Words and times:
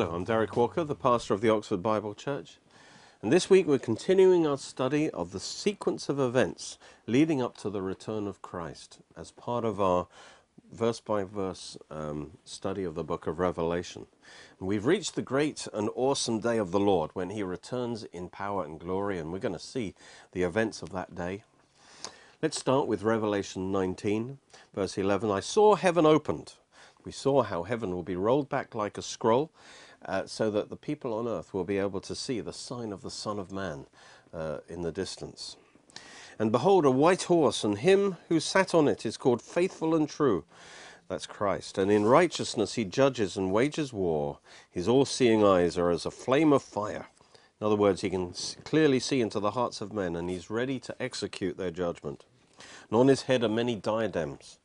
Hello, 0.00 0.14
I'm 0.14 0.24
Derek 0.24 0.56
Walker, 0.56 0.82
the 0.82 0.94
pastor 0.94 1.34
of 1.34 1.42
the 1.42 1.50
Oxford 1.50 1.82
Bible 1.82 2.14
Church. 2.14 2.56
And 3.20 3.30
this 3.30 3.50
week 3.50 3.66
we're 3.66 3.78
continuing 3.78 4.46
our 4.46 4.56
study 4.56 5.10
of 5.10 5.32
the 5.32 5.38
sequence 5.38 6.08
of 6.08 6.18
events 6.18 6.78
leading 7.06 7.42
up 7.42 7.58
to 7.58 7.68
the 7.68 7.82
return 7.82 8.26
of 8.26 8.40
Christ 8.40 9.00
as 9.14 9.30
part 9.30 9.62
of 9.62 9.78
our 9.78 10.06
verse 10.72 11.00
by 11.00 11.24
verse 11.24 11.76
um, 11.90 12.38
study 12.46 12.82
of 12.82 12.94
the 12.94 13.04
book 13.04 13.26
of 13.26 13.38
Revelation. 13.38 14.06
And 14.58 14.66
we've 14.66 14.86
reached 14.86 15.16
the 15.16 15.20
great 15.20 15.68
and 15.74 15.90
awesome 15.94 16.40
day 16.40 16.56
of 16.56 16.70
the 16.70 16.80
Lord 16.80 17.10
when 17.12 17.28
he 17.28 17.42
returns 17.42 18.04
in 18.04 18.30
power 18.30 18.64
and 18.64 18.80
glory, 18.80 19.18
and 19.18 19.30
we're 19.30 19.38
going 19.38 19.52
to 19.52 19.58
see 19.58 19.94
the 20.32 20.44
events 20.44 20.80
of 20.80 20.92
that 20.92 21.14
day. 21.14 21.44
Let's 22.40 22.58
start 22.58 22.86
with 22.86 23.02
Revelation 23.02 23.70
19, 23.70 24.38
verse 24.74 24.96
11. 24.96 25.30
I 25.30 25.40
saw 25.40 25.74
heaven 25.74 26.06
opened. 26.06 26.54
We 27.04 27.12
saw 27.12 27.42
how 27.42 27.62
heaven 27.64 27.94
will 27.94 28.02
be 28.02 28.16
rolled 28.16 28.48
back 28.48 28.74
like 28.74 28.96
a 28.96 29.02
scroll 29.02 29.50
uh, 30.04 30.26
so 30.26 30.50
that 30.50 30.70
the 30.70 30.76
people 30.76 31.12
on 31.14 31.28
earth 31.28 31.52
will 31.52 31.64
be 31.64 31.78
able 31.78 32.00
to 32.00 32.14
see 32.14 32.40
the 32.40 32.52
sign 32.52 32.92
of 32.92 33.02
the 33.02 33.10
Son 33.10 33.38
of 33.38 33.52
Man 33.52 33.86
uh, 34.32 34.58
in 34.68 34.82
the 34.82 34.92
distance. 34.92 35.56
And 36.38 36.50
behold, 36.50 36.86
a 36.86 36.90
white 36.90 37.24
horse, 37.24 37.64
and 37.64 37.78
him 37.78 38.16
who 38.28 38.40
sat 38.40 38.74
on 38.74 38.88
it 38.88 39.04
is 39.04 39.18
called 39.18 39.42
Faithful 39.42 39.94
and 39.94 40.08
True. 40.08 40.44
That's 41.08 41.26
Christ. 41.26 41.76
And 41.76 41.90
in 41.90 42.06
righteousness 42.06 42.74
he 42.74 42.84
judges 42.84 43.36
and 43.36 43.52
wages 43.52 43.92
war. 43.92 44.38
His 44.70 44.88
all 44.88 45.04
seeing 45.04 45.44
eyes 45.44 45.76
are 45.76 45.90
as 45.90 46.06
a 46.06 46.10
flame 46.10 46.52
of 46.52 46.62
fire. 46.62 47.08
In 47.60 47.66
other 47.66 47.76
words, 47.76 48.00
he 48.00 48.08
can 48.08 48.32
clearly 48.64 49.00
see 49.00 49.20
into 49.20 49.38
the 49.38 49.50
hearts 49.50 49.82
of 49.82 49.92
men, 49.92 50.16
and 50.16 50.30
he's 50.30 50.48
ready 50.48 50.78
to 50.80 51.02
execute 51.02 51.58
their 51.58 51.70
judgment. 51.70 52.24
And 52.88 52.98
on 52.98 53.08
his 53.08 53.22
head 53.22 53.44
are 53.44 53.48
many 53.48 53.74
diadems. 53.74 54.58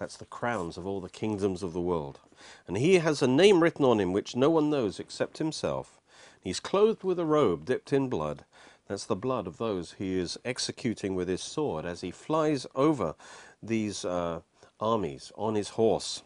That's 0.00 0.16
the 0.16 0.24
crowns 0.24 0.76
of 0.76 0.86
all 0.86 1.00
the 1.00 1.10
kingdoms 1.10 1.62
of 1.62 1.74
the 1.74 1.80
world. 1.80 2.18
And 2.66 2.76
he 2.76 2.98
has 2.98 3.22
a 3.22 3.26
name 3.26 3.62
written 3.62 3.84
on 3.84 4.00
him 4.00 4.12
which 4.12 4.36
no 4.36 4.50
one 4.50 4.70
knows 4.70 5.00
except 5.00 5.38
himself. 5.38 6.00
He's 6.40 6.60
clothed 6.60 7.04
with 7.04 7.18
a 7.18 7.24
robe 7.24 7.64
dipped 7.64 7.92
in 7.92 8.08
blood. 8.08 8.44
That's 8.88 9.06
the 9.06 9.16
blood 9.16 9.46
of 9.46 9.58
those 9.58 9.94
he 9.98 10.18
is 10.18 10.38
executing 10.44 11.14
with 11.14 11.28
his 11.28 11.42
sword 11.42 11.84
as 11.84 12.00
he 12.00 12.10
flies 12.10 12.66
over 12.74 13.14
these 13.62 14.04
uh, 14.04 14.40
armies 14.80 15.32
on 15.36 15.54
his 15.54 15.70
horse. 15.70 16.22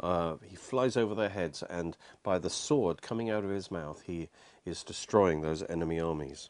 Uh, 0.00 0.36
he 0.44 0.56
flies 0.56 0.96
over 0.96 1.14
their 1.14 1.28
heads, 1.28 1.62
and 1.68 1.96
by 2.22 2.38
the 2.38 2.50
sword 2.50 3.02
coming 3.02 3.30
out 3.30 3.44
of 3.44 3.50
his 3.50 3.70
mouth, 3.70 4.02
he 4.06 4.28
is 4.64 4.82
destroying 4.82 5.42
those 5.42 5.62
enemy 5.68 6.00
armies. 6.00 6.48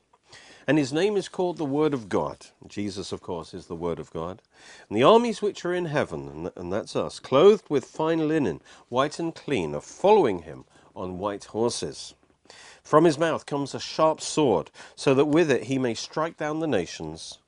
And 0.70 0.78
his 0.78 0.92
name 0.92 1.16
is 1.16 1.28
called 1.28 1.58
the 1.58 1.64
Word 1.64 1.92
of 1.92 2.08
God. 2.08 2.46
Jesus, 2.68 3.10
of 3.10 3.20
course, 3.20 3.54
is 3.54 3.66
the 3.66 3.74
Word 3.74 3.98
of 3.98 4.12
God. 4.12 4.40
And 4.88 4.96
the 4.96 5.02
armies 5.02 5.42
which 5.42 5.64
are 5.64 5.74
in 5.74 5.86
heaven, 5.86 6.48
and 6.54 6.72
that's 6.72 6.94
us, 6.94 7.18
clothed 7.18 7.64
with 7.68 7.84
fine 7.84 8.28
linen, 8.28 8.60
white 8.88 9.18
and 9.18 9.34
clean, 9.34 9.74
are 9.74 9.80
following 9.80 10.42
him 10.42 10.67
on 10.95 11.18
white 11.18 11.46
horses. 11.46 12.14
From 12.84 13.05
his 13.05 13.18
mouth 13.18 13.46
comes 13.46 13.74
a 13.74 13.80
sharp 13.80 14.20
sword, 14.20 14.70
so 14.95 15.12
that 15.12 15.24
with 15.24 15.50
it 15.50 15.64
he 15.64 15.77
may 15.77 15.92
strike 15.92 16.36
down 16.36 16.61
the 16.61 16.68
nations, 16.68 17.39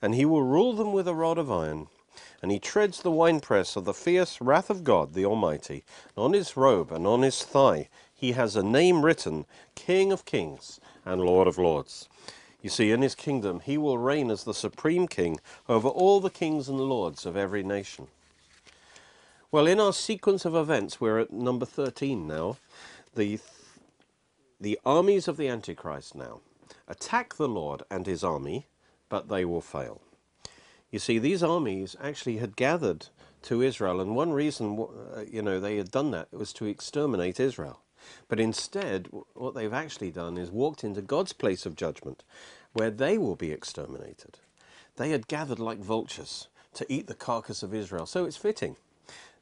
and 0.00 0.14
he 0.14 0.24
will 0.24 0.42
rule 0.42 0.72
them 0.72 0.94
with 0.94 1.06
a 1.06 1.14
rod 1.14 1.36
of 1.36 1.52
iron. 1.52 1.88
And 2.40 2.50
he 2.50 2.58
treads 2.58 3.02
the 3.02 3.10
winepress 3.10 3.76
of 3.76 3.84
the 3.84 3.92
fierce 3.92 4.40
wrath 4.40 4.70
of 4.70 4.82
God 4.82 5.12
the 5.12 5.26
Almighty. 5.26 5.84
And 6.16 6.24
on 6.24 6.32
his 6.32 6.56
robe 6.56 6.90
and 6.90 7.06
on 7.06 7.20
his 7.20 7.42
thigh 7.42 7.90
he 8.14 8.32
has 8.32 8.56
a 8.56 8.62
name 8.62 9.04
written, 9.04 9.44
King 9.74 10.10
of 10.10 10.24
Kings 10.24 10.80
and 11.04 11.20
Lord 11.20 11.46
of 11.46 11.58
Lords. 11.58 12.08
You 12.62 12.70
see, 12.70 12.92
in 12.92 13.02
his 13.02 13.16
kingdom 13.16 13.60
he 13.60 13.76
will 13.76 13.98
reign 13.98 14.30
as 14.30 14.44
the 14.44 14.54
supreme 14.54 15.08
king 15.08 15.40
over 15.68 15.88
all 15.88 16.20
the 16.20 16.30
kings 16.30 16.68
and 16.68 16.80
lords 16.80 17.26
of 17.26 17.36
every 17.36 17.62
nation. 17.62 18.06
Well, 19.50 19.66
in 19.66 19.80
our 19.80 19.92
sequence 19.92 20.46
of 20.46 20.54
events, 20.54 21.00
we're 21.00 21.18
at 21.18 21.32
number 21.32 21.66
13 21.66 22.26
now. 22.26 22.56
The 23.14 23.40
the 24.60 24.78
armies 24.86 25.28
of 25.28 25.36
the 25.36 25.48
Antichrist 25.48 26.14
now 26.14 26.40
attack 26.88 27.34
the 27.34 27.48
Lord 27.48 27.82
and 27.90 28.06
his 28.06 28.24
army, 28.24 28.66
but 29.08 29.28
they 29.28 29.44
will 29.44 29.60
fail. 29.60 30.00
You 30.90 31.00
see, 31.00 31.18
these 31.18 31.42
armies 31.42 31.96
actually 32.00 32.38
had 32.38 32.56
gathered 32.56 33.08
to 33.42 33.62
Israel, 33.62 34.00
and 34.00 34.16
one 34.16 34.32
reason, 34.32 34.78
uh, 35.16 35.22
you 35.28 35.42
know, 35.42 35.60
they 35.60 35.76
had 35.76 35.90
done 35.90 36.12
that 36.12 36.32
was 36.32 36.52
to 36.54 36.66
exterminate 36.66 37.40
Israel. 37.40 37.81
But 38.28 38.40
instead, 38.40 39.08
what 39.34 39.54
they've 39.54 39.72
actually 39.72 40.10
done 40.10 40.38
is 40.38 40.50
walked 40.50 40.84
into 40.84 41.02
God's 41.02 41.32
place 41.32 41.66
of 41.66 41.76
judgment, 41.76 42.24
where 42.72 42.90
they 42.90 43.18
will 43.18 43.36
be 43.36 43.52
exterminated. 43.52 44.38
They 44.96 45.10
had 45.10 45.28
gathered 45.28 45.58
like 45.58 45.78
vultures 45.78 46.48
to 46.74 46.90
eat 46.92 47.06
the 47.06 47.14
carcass 47.14 47.62
of 47.62 47.74
Israel. 47.74 48.06
So 48.06 48.24
it's 48.24 48.36
fitting 48.36 48.76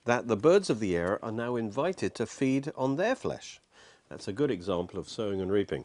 that 0.04 0.28
the 0.28 0.36
birds 0.36 0.70
of 0.70 0.80
the 0.80 0.96
air 0.96 1.24
are 1.24 1.32
now 1.32 1.56
invited 1.56 2.14
to 2.14 2.26
feed 2.26 2.72
on 2.76 2.96
their 2.96 3.14
flesh. 3.14 3.60
That's 4.08 4.28
a 4.28 4.32
good 4.32 4.50
example 4.50 4.98
of 4.98 5.08
sowing 5.08 5.40
and 5.40 5.52
reaping. 5.52 5.84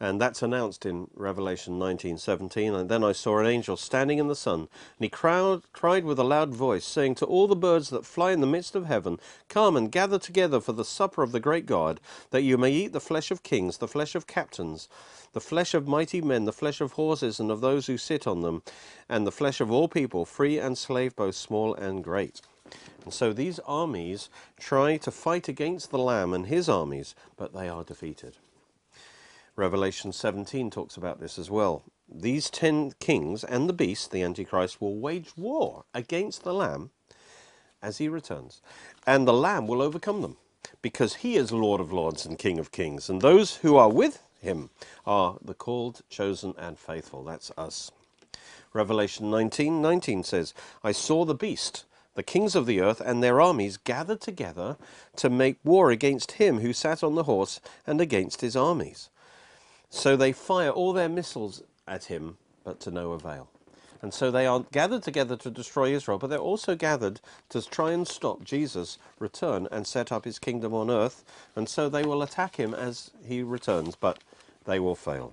And 0.00 0.20
that's 0.20 0.42
announced 0.42 0.84
in 0.84 1.08
Revelation 1.14 1.78
19:17. 1.78 2.74
And 2.74 2.88
then 2.88 3.04
I 3.04 3.12
saw 3.12 3.38
an 3.38 3.46
angel 3.46 3.76
standing 3.76 4.18
in 4.18 4.28
the 4.28 4.34
sun, 4.34 4.60
and 4.60 4.68
he 5.00 5.08
cried, 5.08 5.62
cried 5.72 6.04
with 6.04 6.18
a 6.18 6.24
loud 6.24 6.54
voice, 6.54 6.84
saying 6.84 7.14
to 7.16 7.26
all 7.26 7.46
the 7.46 7.56
birds 7.56 7.90
that 7.90 8.04
fly 8.04 8.32
in 8.32 8.40
the 8.40 8.46
midst 8.46 8.74
of 8.74 8.86
heaven, 8.86 9.20
Come 9.48 9.76
and 9.76 9.92
gather 9.92 10.18
together 10.18 10.60
for 10.60 10.72
the 10.72 10.84
supper 10.84 11.22
of 11.22 11.32
the 11.32 11.40
great 11.40 11.66
God, 11.66 12.00
that 12.30 12.42
you 12.42 12.58
may 12.58 12.70
eat 12.70 12.92
the 12.92 13.00
flesh 13.00 13.30
of 13.30 13.42
kings, 13.42 13.78
the 13.78 13.88
flesh 13.88 14.14
of 14.14 14.26
captains, 14.26 14.88
the 15.32 15.40
flesh 15.40 15.74
of 15.74 15.88
mighty 15.88 16.20
men, 16.20 16.44
the 16.44 16.52
flesh 16.52 16.80
of 16.80 16.92
horses 16.92 17.40
and 17.40 17.50
of 17.50 17.60
those 17.60 17.86
who 17.86 17.98
sit 17.98 18.26
on 18.26 18.40
them, 18.40 18.62
and 19.08 19.26
the 19.26 19.32
flesh 19.32 19.60
of 19.60 19.70
all 19.70 19.88
people, 19.88 20.24
free 20.24 20.58
and 20.58 20.76
slave, 20.76 21.14
both 21.16 21.34
small 21.34 21.74
and 21.74 22.02
great. 22.02 22.40
And 23.04 23.12
so 23.12 23.32
these 23.32 23.58
armies 23.60 24.30
try 24.58 24.96
to 24.98 25.10
fight 25.10 25.48
against 25.48 25.90
the 25.90 25.98
Lamb 25.98 26.32
and 26.32 26.46
his 26.46 26.68
armies, 26.68 27.14
but 27.36 27.52
they 27.52 27.68
are 27.68 27.84
defeated. 27.84 28.36
Revelation 29.56 30.12
17 30.12 30.70
talks 30.70 30.96
about 30.96 31.20
this 31.20 31.38
as 31.38 31.50
well. 31.50 31.84
These 32.08 32.50
ten 32.50 32.92
kings 32.98 33.44
and 33.44 33.68
the 33.68 33.72
beast, 33.72 34.10
the 34.10 34.22
Antichrist, 34.22 34.80
will 34.80 34.96
wage 34.96 35.36
war 35.36 35.84
against 35.94 36.42
the 36.42 36.52
Lamb 36.52 36.90
as 37.80 37.98
he 37.98 38.08
returns, 38.08 38.60
and 39.06 39.28
the 39.28 39.32
Lamb 39.32 39.66
will 39.66 39.80
overcome 39.82 40.22
them 40.22 40.36
because 40.82 41.16
he 41.16 41.36
is 41.36 41.52
Lord 41.52 41.80
of 41.80 41.92
lords 41.92 42.26
and 42.26 42.38
King 42.38 42.58
of 42.58 42.72
kings, 42.72 43.08
and 43.08 43.22
those 43.22 43.56
who 43.56 43.76
are 43.76 43.90
with 43.90 44.22
him 44.40 44.70
are 45.06 45.38
the 45.42 45.54
called, 45.54 46.02
chosen, 46.08 46.54
and 46.58 46.78
faithful. 46.78 47.22
That's 47.22 47.52
us. 47.56 47.92
Revelation 48.72 49.30
19 49.30 49.80
19 49.80 50.24
says, 50.24 50.52
I 50.82 50.92
saw 50.92 51.24
the 51.24 51.34
beast 51.34 51.84
the 52.14 52.22
kings 52.22 52.54
of 52.54 52.66
the 52.66 52.80
earth 52.80 53.00
and 53.00 53.22
their 53.22 53.40
armies 53.40 53.76
gathered 53.76 54.20
together 54.20 54.76
to 55.16 55.28
make 55.28 55.58
war 55.64 55.90
against 55.90 56.32
him 56.32 56.60
who 56.60 56.72
sat 56.72 57.02
on 57.02 57.16
the 57.16 57.24
horse 57.24 57.60
and 57.86 58.00
against 58.00 58.40
his 58.40 58.56
armies. 58.56 59.10
So 59.94 60.16
they 60.16 60.32
fire 60.32 60.70
all 60.70 60.92
their 60.92 61.08
missiles 61.08 61.62
at 61.86 62.06
him, 62.06 62.36
but 62.64 62.80
to 62.80 62.90
no 62.90 63.12
avail. 63.12 63.48
And 64.02 64.12
so 64.12 64.28
they 64.32 64.44
are 64.44 64.66
gathered 64.72 65.04
together 65.04 65.36
to 65.36 65.50
destroy 65.50 65.94
Israel, 65.94 66.18
but 66.18 66.26
they're 66.30 66.38
also 66.38 66.74
gathered 66.74 67.20
to 67.50 67.62
try 67.62 67.92
and 67.92 68.06
stop 68.06 68.42
Jesus' 68.42 68.98
return 69.20 69.68
and 69.70 69.86
set 69.86 70.10
up 70.10 70.24
his 70.24 70.40
kingdom 70.40 70.74
on 70.74 70.90
earth. 70.90 71.24
And 71.54 71.68
so 71.68 71.88
they 71.88 72.02
will 72.02 72.22
attack 72.22 72.56
him 72.56 72.74
as 72.74 73.12
he 73.24 73.44
returns, 73.44 73.94
but 73.94 74.18
they 74.64 74.80
will 74.80 74.96
fail. 74.96 75.32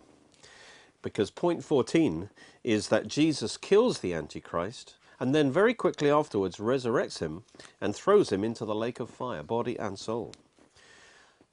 Because 1.01 1.31
point 1.31 1.65
14 1.65 2.29
is 2.63 2.89
that 2.89 3.07
Jesus 3.07 3.57
kills 3.57 3.99
the 3.99 4.13
Antichrist 4.13 4.93
and 5.19 5.33
then 5.33 5.51
very 5.51 5.73
quickly 5.73 6.11
afterwards 6.11 6.57
resurrects 6.57 7.17
him 7.17 7.43
and 7.81 7.95
throws 7.95 8.31
him 8.31 8.43
into 8.43 8.63
the 8.63 8.75
lake 8.75 8.99
of 8.99 9.09
fire, 9.09 9.41
body 9.41 9.77
and 9.79 9.97
soul. 9.97 10.33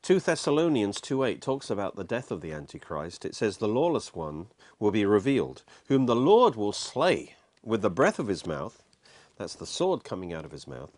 2 0.02 0.20
Thessalonians 0.20 1.00
2.8 1.00 1.40
talks 1.40 1.70
about 1.70 1.96
the 1.96 2.04
death 2.04 2.30
of 2.30 2.40
the 2.40 2.52
Antichrist. 2.52 3.24
It 3.24 3.34
says, 3.34 3.58
The 3.58 3.68
lawless 3.68 4.14
one 4.14 4.46
will 4.78 4.90
be 4.90 5.04
revealed, 5.04 5.64
whom 5.88 6.06
the 6.06 6.16
Lord 6.16 6.56
will 6.56 6.72
slay 6.72 7.34
with 7.62 7.82
the 7.82 7.90
breath 7.90 8.18
of 8.18 8.28
his 8.28 8.46
mouth, 8.46 8.82
that's 9.36 9.54
the 9.54 9.66
sword 9.66 10.04
coming 10.04 10.32
out 10.32 10.44
of 10.44 10.52
his 10.52 10.66
mouth, 10.66 10.96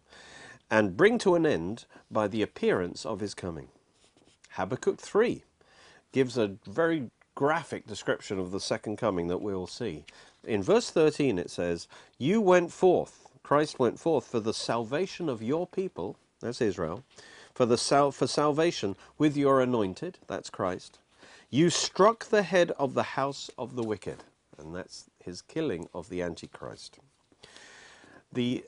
and 0.71 0.97
bring 0.97 1.19
to 1.19 1.35
an 1.35 1.47
end 1.47 1.87
by 2.11 2.29
the 2.29 2.43
appearance 2.43 3.05
of 3.07 3.21
his 3.21 3.35
coming. 3.35 3.69
Habakkuk 4.51 5.01
3 5.01 5.45
gives 6.13 6.37
a 6.37 6.57
very 6.67 7.11
graphic 7.35 7.87
description 7.87 8.39
of 8.39 8.51
the 8.51 8.61
second 8.61 8.97
coming 8.99 9.29
that 9.29 9.41
we'll 9.43 9.67
see. 9.67 10.05
In 10.45 10.63
verse 10.63 10.91
13 10.91 11.39
it 11.39 11.51
says, 11.51 11.89
You 12.19 12.41
went 12.41 12.73
forth, 12.73 13.29
Christ 13.43 13.79
went 13.79 13.99
forth 13.99 14.27
for 14.27 14.41
the 14.41 14.55
salvation 14.55 15.29
of 15.29 15.43
your 15.43 15.67
people, 15.67 16.17
that's 16.41 16.61
Israel, 16.61 17.05
for, 17.61 17.67
the 17.67 17.77
sal- 17.77 18.11
for 18.11 18.27
salvation 18.27 18.97
with 19.19 19.37
your 19.37 19.61
anointed, 19.61 20.17
that's 20.27 20.49
Christ. 20.49 20.99
You 21.51 21.69
struck 21.69 22.25
the 22.25 22.43
head 22.43 22.73
of 22.79 22.95
the 22.95 23.03
house 23.03 23.51
of 23.59 23.77
the 23.77 23.83
wicked, 23.83 24.25
and 24.57 24.75
that's 24.75 25.11
his 25.23 25.43
killing 25.43 25.87
of 25.93 26.09
the 26.09 26.23
Antichrist. 26.23 27.01
The, 28.33 28.65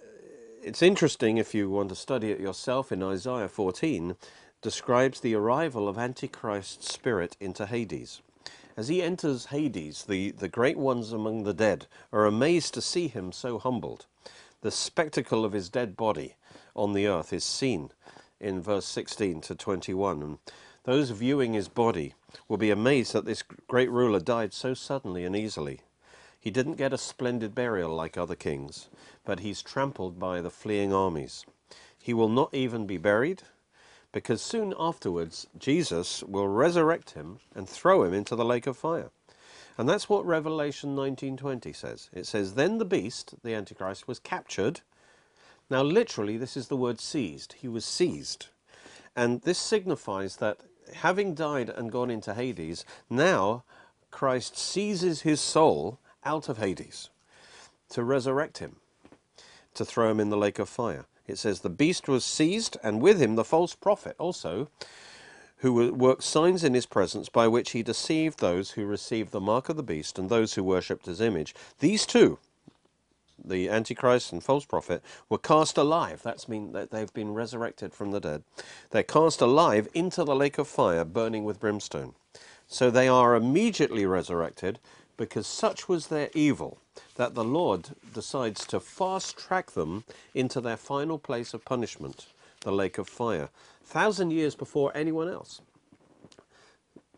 it's 0.63 0.83
interesting 0.83 1.39
if 1.39 1.55
you 1.55 1.71
want 1.71 1.89
to 1.89 1.95
study 1.95 2.33
it 2.33 2.39
yourself 2.39 2.93
in 2.93 3.03
Isaiah 3.03 3.49
14, 3.49 4.15
describes 4.61 5.21
the 5.21 5.37
arrival 5.37 5.89
of 5.89 5.97
Antichrist's 5.97 6.93
spirit 6.93 7.35
into 7.41 7.65
Hades. 7.65 8.21
As 8.77 8.89
he 8.89 9.01
enters 9.01 9.47
Hades, 9.47 10.05
the, 10.05 10.33
the 10.33 10.49
great 10.49 10.77
ones 10.77 11.15
among 11.15 11.45
the 11.45 11.55
dead 11.55 11.87
are 12.13 12.27
amazed 12.27 12.75
to 12.75 12.83
see 12.83 13.09
him 13.09 13.33
so 13.33 13.59
humbled. 13.59 14.05
The 14.61 14.71
spectacle 14.71 15.47
of 15.47 15.55
his 15.55 15.71
dead 15.71 15.97
body 15.97 16.35
on 16.77 16.93
the 16.93 17.07
earth 17.07 17.33
is 17.33 17.43
seen 17.43 17.89
in 18.43 18.61
verse 18.61 18.85
16 18.85 19.41
to 19.43 19.55
21. 19.55 20.23
And 20.23 20.39
Those 20.85 21.11
viewing 21.11 21.55
his 21.55 21.69
body 21.69 22.15
will 22.49 22.59
be 22.59 22.71
amazed 22.71 23.13
that 23.13 23.25
this 23.25 23.43
great 23.43 23.91
ruler 23.91 24.21
died 24.21 24.53
so 24.53 24.75
suddenly 24.75 25.25
and 25.25 25.35
easily. 25.37 25.81
He 26.39 26.51
didn't 26.51 26.75
get 26.75 26.93
a 26.93 26.99
splendid 26.99 27.55
burial 27.55 27.95
like 27.95 28.19
other 28.19 28.35
kings, 28.35 28.89
but 29.25 29.41
he's 29.41 29.63
trampled 29.63 30.19
by 30.19 30.41
the 30.41 30.51
fleeing 30.51 30.93
armies. 30.93 31.47
He 31.97 32.13
will 32.13 32.29
not 32.29 32.53
even 32.53 32.85
be 32.85 32.99
buried, 32.99 33.45
because 34.11 34.43
soon 34.43 34.75
afterwards 34.77 35.47
Jesus 35.57 36.25
will 36.25 36.49
resurrect 36.49 37.13
him 37.13 37.39
and 37.55 37.69
throw 37.69 38.03
him 38.03 38.13
into 38.13 38.35
the 38.35 38.45
lake 38.45 38.67
of 38.67 38.77
fire. 38.77 39.11
And 39.79 39.89
that's 39.89 40.09
what 40.09 40.27
Revelation 40.27 40.97
19:20 40.97 41.73
says. 41.73 42.11
It 42.13 42.27
says 42.27 42.55
then 42.55 42.79
the 42.79 42.85
beast, 42.85 43.37
the 43.43 43.55
antichrist 43.55 44.09
was 44.09 44.19
captured. 44.19 44.81
Now 45.73 45.83
literally 45.83 46.37
this 46.37 46.55
is 46.55 46.69
the 46.69 46.77
word 46.77 47.01
seized. 47.01 47.55
He 47.55 47.67
was 47.67 47.87
seized. 47.87 48.49
And 49.17 49.41
this 49.41 49.57
signifies 49.57 50.37
that 50.37 50.59
having 50.97 51.35
died 51.35 51.71
and 51.71 51.91
gone 51.91 52.11
into 52.11 52.35
Hades, 52.35 52.85
now 53.09 53.65
Christ 54.11 54.59
seizes 54.59 55.23
his 55.23 55.41
soul 55.41 55.99
out 56.27 56.51
of 56.51 56.59
Hades 56.59 57.09
to 57.89 58.05
resurrect 58.05 58.59
him, 58.59 58.77
to 59.73 59.83
throw 59.87 60.11
him 60.11 60.21
in 60.21 60.29
the 60.29 60.37
lake 60.37 60.59
of 60.59 60.69
fire. 60.69 61.07
It 61.27 61.39
says 61.39 61.61
the 61.61 61.71
beast 61.71 62.07
was 62.07 62.23
seized, 62.23 62.77
and 62.83 63.01
with 63.01 63.19
him 63.19 63.37
the 63.37 63.43
false 63.43 63.75
prophet 63.75 64.15
also, 64.19 64.69
who 65.59 65.91
worked 65.95 66.23
signs 66.23 66.65
in 66.65 66.75
his 66.75 66.85
presence 66.85 67.31
by 67.31 67.49
which 67.49 67.71
he 67.71 67.83
deceived 67.83 68.41
those 68.41 68.73
who 68.73 68.85
received 68.85 69.33
the 69.33 69.41
mark 69.41 69.71
of 69.71 69.77
the 69.77 69.83
beast 69.83 70.19
and 70.19 70.29
those 70.29 70.53
who 70.53 70.63
worshipped 70.63 71.07
his 71.07 71.23
image. 71.23 71.55
These 71.79 72.05
two, 72.05 72.39
the 73.45 73.69
Antichrist 73.69 74.33
and 74.33 74.43
false 74.43 74.65
prophet, 74.65 75.03
were 75.29 75.39
cast 75.39 75.77
alive. 75.79 76.23
That's 76.23 76.49
mean 76.49 76.73
that 76.73 76.91
they've 76.91 77.13
been 77.13 77.35
resurrected 77.35 77.93
from 77.93 78.11
the 78.11 78.21
dead. 78.21 78.43
They're 78.91 79.03
cast 79.03 79.41
alive 79.41 79.89
into 79.95 80.25
the 80.25 80.37
lake 80.37 80.59
of 80.59 80.69
fire, 80.69 81.05
burning 81.05 81.45
with 81.45 81.61
brimstone. 81.61 82.15
So 82.67 82.91
they 82.91 83.09
are 83.09 83.35
immediately 83.35 84.07
resurrected 84.07 84.79
because 85.17 85.47
such 85.47 85.89
was 85.89 86.07
their 86.07 86.31
evil 86.35 86.79
that 87.17 87.35
the 87.35 87.45
Lord 87.45 87.91
decides 88.13 88.67
to 88.67 88.81
fast 88.81 89.37
track 89.37 89.73
them 89.73 90.05
into 90.35 90.61
their 90.61 90.77
final 90.77 91.19
place 91.19 91.55
of 91.55 91.65
punishment, 91.65 92.27
the 92.61 92.73
lake 92.73 92.99
of 92.99 93.09
fire, 93.09 93.51
thousand 93.85 94.31
years 94.31 94.55
before 94.55 94.91
anyone 94.95 95.29
else. 95.29 95.61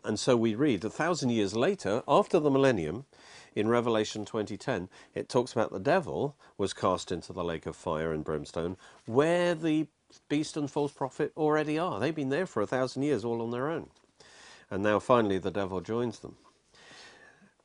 And 0.03 0.19
so 0.19 0.37
we 0.37 0.53
read 0.53 0.85
a 0.85 0.89
thousand 0.89 1.31
years 1.31 1.55
later, 1.55 2.03
after 2.07 2.39
the 2.39 2.51
millennium, 2.51 3.05
in 3.55 3.69
Revelation 3.69 4.25
20:10, 4.25 4.89
it 5.13 5.29
talks 5.29 5.53
about 5.53 5.71
the 5.71 5.79
devil 5.79 6.35
was 6.57 6.73
cast 6.73 7.11
into 7.11 7.33
the 7.33 7.43
lake 7.43 7.65
of 7.65 7.75
fire 7.75 8.11
and 8.11 8.23
brimstone, 8.23 8.77
where 9.05 9.55
the 9.55 9.87
beast 10.29 10.57
and 10.57 10.69
false 10.69 10.91
prophet 10.91 11.31
already 11.35 11.79
are. 11.79 11.99
They've 11.99 12.13
been 12.13 12.29
there 12.29 12.45
for 12.45 12.61
a 12.61 12.67
thousand 12.67 13.03
years 13.03 13.25
all 13.25 13.41
on 13.41 13.51
their 13.51 13.69
own. 13.69 13.89
And 14.69 14.83
now 14.83 14.99
finally 14.99 15.37
the 15.37 15.51
devil 15.51 15.81
joins 15.81 16.19
them. 16.19 16.37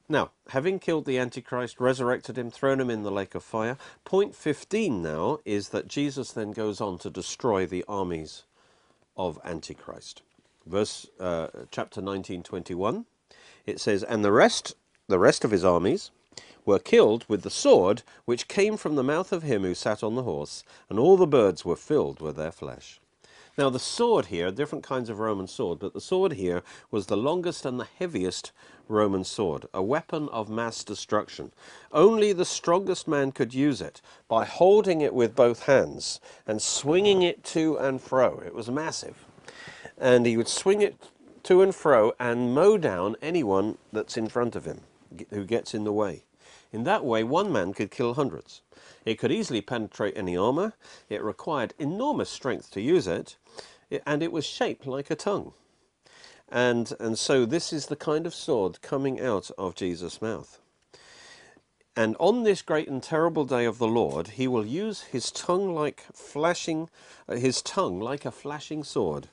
Now, 0.08 0.32
having 0.48 0.80
killed 0.80 1.04
the 1.04 1.18
Antichrist, 1.18 1.78
resurrected 1.78 2.36
him, 2.36 2.50
thrown 2.50 2.80
him 2.80 2.90
in 2.90 3.04
the 3.04 3.12
lake 3.12 3.36
of 3.36 3.44
fire, 3.44 3.76
point 4.04 4.34
15 4.34 5.00
now 5.00 5.38
is 5.44 5.68
that 5.68 5.86
Jesus 5.86 6.32
then 6.32 6.50
goes 6.50 6.80
on 6.80 6.98
to 6.98 7.10
destroy 7.10 7.64
the 7.64 7.84
armies 7.86 8.42
of 9.16 9.38
Antichrist. 9.44 10.22
Verse 10.66 11.06
uh, 11.20 11.46
chapter 11.70 12.02
19, 12.02 12.42
21, 12.42 13.06
it 13.66 13.78
says, 13.78 14.02
And 14.02 14.24
the 14.24 14.32
rest, 14.32 14.74
the 15.10 15.18
rest 15.18 15.44
of 15.44 15.50
his 15.50 15.64
armies, 15.64 16.10
were 16.64 16.78
killed 16.78 17.24
with 17.28 17.42
the 17.42 17.50
sword 17.50 18.02
which 18.24 18.48
came 18.48 18.76
from 18.76 18.96
the 18.96 19.02
mouth 19.02 19.32
of 19.32 19.42
him 19.42 19.62
who 19.62 19.74
sat 19.74 20.02
on 20.02 20.14
the 20.14 20.22
horse, 20.22 20.64
and 20.88 20.98
all 20.98 21.16
the 21.16 21.26
birds 21.26 21.64
were 21.64 21.76
filled 21.76 22.20
with 22.20 22.36
their 22.36 22.52
flesh. 22.52 23.00
Now, 23.58 23.68
the 23.68 23.78
sword 23.78 24.26
here, 24.26 24.50
different 24.50 24.84
kinds 24.84 25.10
of 25.10 25.18
Roman 25.18 25.46
sword, 25.46 25.80
but 25.80 25.92
the 25.92 26.00
sword 26.00 26.32
here 26.34 26.62
was 26.90 27.06
the 27.06 27.16
longest 27.16 27.66
and 27.66 27.78
the 27.78 27.88
heaviest 27.98 28.52
Roman 28.88 29.24
sword, 29.24 29.66
a 29.74 29.82
weapon 29.82 30.28
of 30.30 30.48
mass 30.48 30.84
destruction. 30.84 31.52
Only 31.92 32.32
the 32.32 32.44
strongest 32.44 33.08
man 33.08 33.32
could 33.32 33.52
use 33.52 33.80
it 33.80 34.00
by 34.28 34.44
holding 34.44 35.00
it 35.00 35.12
with 35.12 35.34
both 35.34 35.64
hands 35.64 36.20
and 36.46 36.62
swinging 36.62 37.22
it 37.22 37.44
to 37.44 37.76
and 37.76 38.00
fro. 38.00 38.40
It 38.46 38.54
was 38.54 38.70
massive. 38.70 39.26
And 39.98 40.24
he 40.24 40.36
would 40.36 40.48
swing 40.48 40.80
it 40.80 40.96
to 41.42 41.62
and 41.62 41.74
fro 41.74 42.12
and 42.18 42.54
mow 42.54 42.78
down 42.78 43.16
anyone 43.20 43.78
that's 43.92 44.16
in 44.16 44.28
front 44.28 44.56
of 44.56 44.64
him, 44.64 44.80
who 45.30 45.44
gets 45.44 45.74
in 45.74 45.84
the 45.84 45.92
way. 45.92 46.24
In 46.72 46.84
that 46.84 47.04
way, 47.04 47.24
one 47.24 47.52
man 47.52 47.72
could 47.72 47.90
kill 47.90 48.14
hundreds. 48.14 48.62
It 49.04 49.18
could 49.18 49.32
easily 49.32 49.60
penetrate 49.60 50.16
any 50.16 50.36
armor. 50.36 50.74
It 51.08 51.22
required 51.22 51.74
enormous 51.78 52.30
strength 52.30 52.70
to 52.72 52.80
use 52.80 53.06
it, 53.06 53.36
and 54.06 54.22
it 54.22 54.32
was 54.32 54.46
shaped 54.46 54.86
like 54.86 55.10
a 55.10 55.16
tongue. 55.16 55.52
And, 56.48 56.92
and 56.98 57.18
so 57.18 57.46
this 57.46 57.72
is 57.72 57.86
the 57.86 57.96
kind 57.96 58.26
of 58.26 58.34
sword 58.34 58.82
coming 58.82 59.20
out 59.20 59.50
of 59.56 59.74
Jesus' 59.74 60.20
mouth. 60.20 60.58
And 61.96 62.16
on 62.18 62.44
this 62.44 62.62
great 62.62 62.88
and 62.88 63.02
terrible 63.02 63.44
day 63.44 63.64
of 63.64 63.78
the 63.78 63.88
Lord, 63.88 64.28
he 64.28 64.46
will 64.48 64.66
use 64.66 65.02
his 65.02 65.30
tongue 65.30 65.74
like 65.74 66.04
flashing, 66.12 66.88
uh, 67.28 67.34
his 67.34 67.62
tongue 67.62 68.00
like 68.00 68.24
a 68.24 68.30
flashing 68.30 68.84
sword 68.84 69.28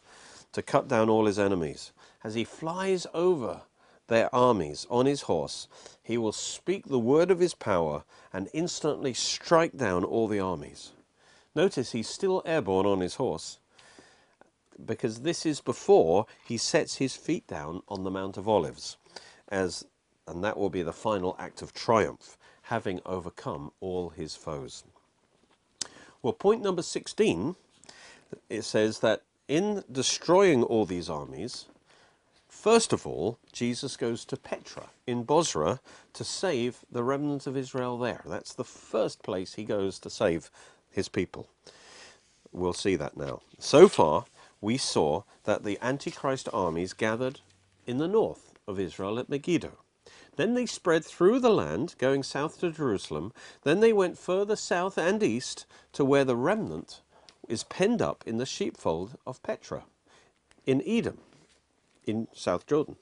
to 0.54 0.62
cut 0.62 0.88
down 0.88 1.10
all 1.10 1.26
his 1.26 1.40
enemies. 1.40 1.92
As 2.24 2.34
he 2.34 2.44
flies 2.44 3.06
over 3.14 3.62
their 4.08 4.34
armies 4.34 4.88
on 4.90 5.06
his 5.06 5.24
horse, 5.24 5.68
he 6.02 6.18
will 6.18 6.32
speak 6.32 6.88
the 6.88 7.00
word 7.00 7.32
of 7.32 7.40
his 7.40 7.54
power 7.54 8.04
and 8.34 8.50
instantly 8.54 9.14
strike 9.14 9.76
down 9.78 10.04
all 10.04 10.28
the 10.28 10.40
armies. 10.40 10.92
Notice 11.56 11.92
he's 11.92 12.10
still 12.10 12.42
airborne 12.46 12.86
on 12.86 13.00
his 13.00 13.16
horse 13.16 13.60
because 14.86 15.22
this 15.22 15.46
is 15.46 15.60
before 15.60 16.26
he 16.46 16.58
sets 16.58 16.96
his 16.96 17.16
feet 17.16 17.48
down 17.48 17.82
on 17.88 18.04
the 18.04 18.12
Mount 18.12 18.38
of 18.38 18.48
Olives, 18.48 18.98
as 19.50 19.86
and 20.28 20.44
that 20.44 20.58
will 20.58 20.70
be 20.70 20.82
the 20.82 20.94
final 20.94 21.36
act 21.40 21.62
of 21.62 21.74
triumph, 21.74 22.38
having 22.64 23.00
overcome 23.06 23.72
all 23.80 24.10
his 24.10 24.36
foes. 24.36 24.84
Well, 26.22 26.34
point 26.34 26.62
number 26.62 26.82
16, 26.82 27.56
it 28.50 28.64
says 28.64 29.00
that 29.00 29.22
in 29.48 29.84
destroying 29.90 30.64
all 30.64 30.86
these 30.86 31.10
armies, 31.10 31.66
first 32.58 32.92
of 32.92 33.06
all, 33.06 33.38
Jesus 33.52 33.96
goes 33.96 34.26
to 34.26 34.38
Petra 34.38 34.90
in 35.06 35.24
Bozrah 35.24 35.80
to 36.14 36.24
save 36.24 36.80
the 36.92 37.04
remnant 37.04 37.48
of 37.48 37.56
Israel 37.56 37.98
there. 37.98 38.22
That's 38.26 38.54
the 38.54 38.64
first 38.64 39.24
place 39.24 39.54
he 39.54 39.64
goes 39.64 40.00
to 40.00 40.10
save 40.10 40.50
his 40.90 41.08
people. 41.08 41.48
We'll 42.52 42.74
see 42.74 42.96
that 42.96 43.16
now. 43.16 43.42
So 43.60 43.88
far, 43.88 44.26
we 44.60 44.78
saw 44.78 45.24
that 45.44 45.64
the 45.64 45.78
Antichrist 45.82 46.50
armies 46.52 46.94
gathered 46.94 47.40
in 47.86 48.00
the 48.00 48.08
north 48.08 48.54
of 48.68 48.80
Israel 48.80 49.20
at 49.20 49.30
Megiddo. 49.30 49.74
Then 50.36 50.54
they 50.54 50.66
spread 50.66 51.06
through 51.06 51.40
the 51.40 51.50
land, 51.50 51.96
going 51.98 52.24
south 52.24 52.60
to 52.60 52.72
Jerusalem. 52.72 53.34
Then 53.64 53.80
they 53.80 53.94
went 53.94 54.18
further 54.18 54.56
south 54.56 54.98
and 54.98 55.22
east 55.22 55.66
to 55.94 56.06
where 56.06 56.26
the 56.26 56.36
remnant 56.36 57.02
is 57.48 57.64
penned 57.64 58.02
up 58.02 58.24
in 58.26 58.38
the 58.38 58.46
sheepfold 58.46 59.18
of 59.26 59.42
Petra, 59.42 59.86
in 60.66 60.84
Edom, 60.86 61.20
in 62.08 62.28
South 62.34 62.66
Jordan. 62.66 62.96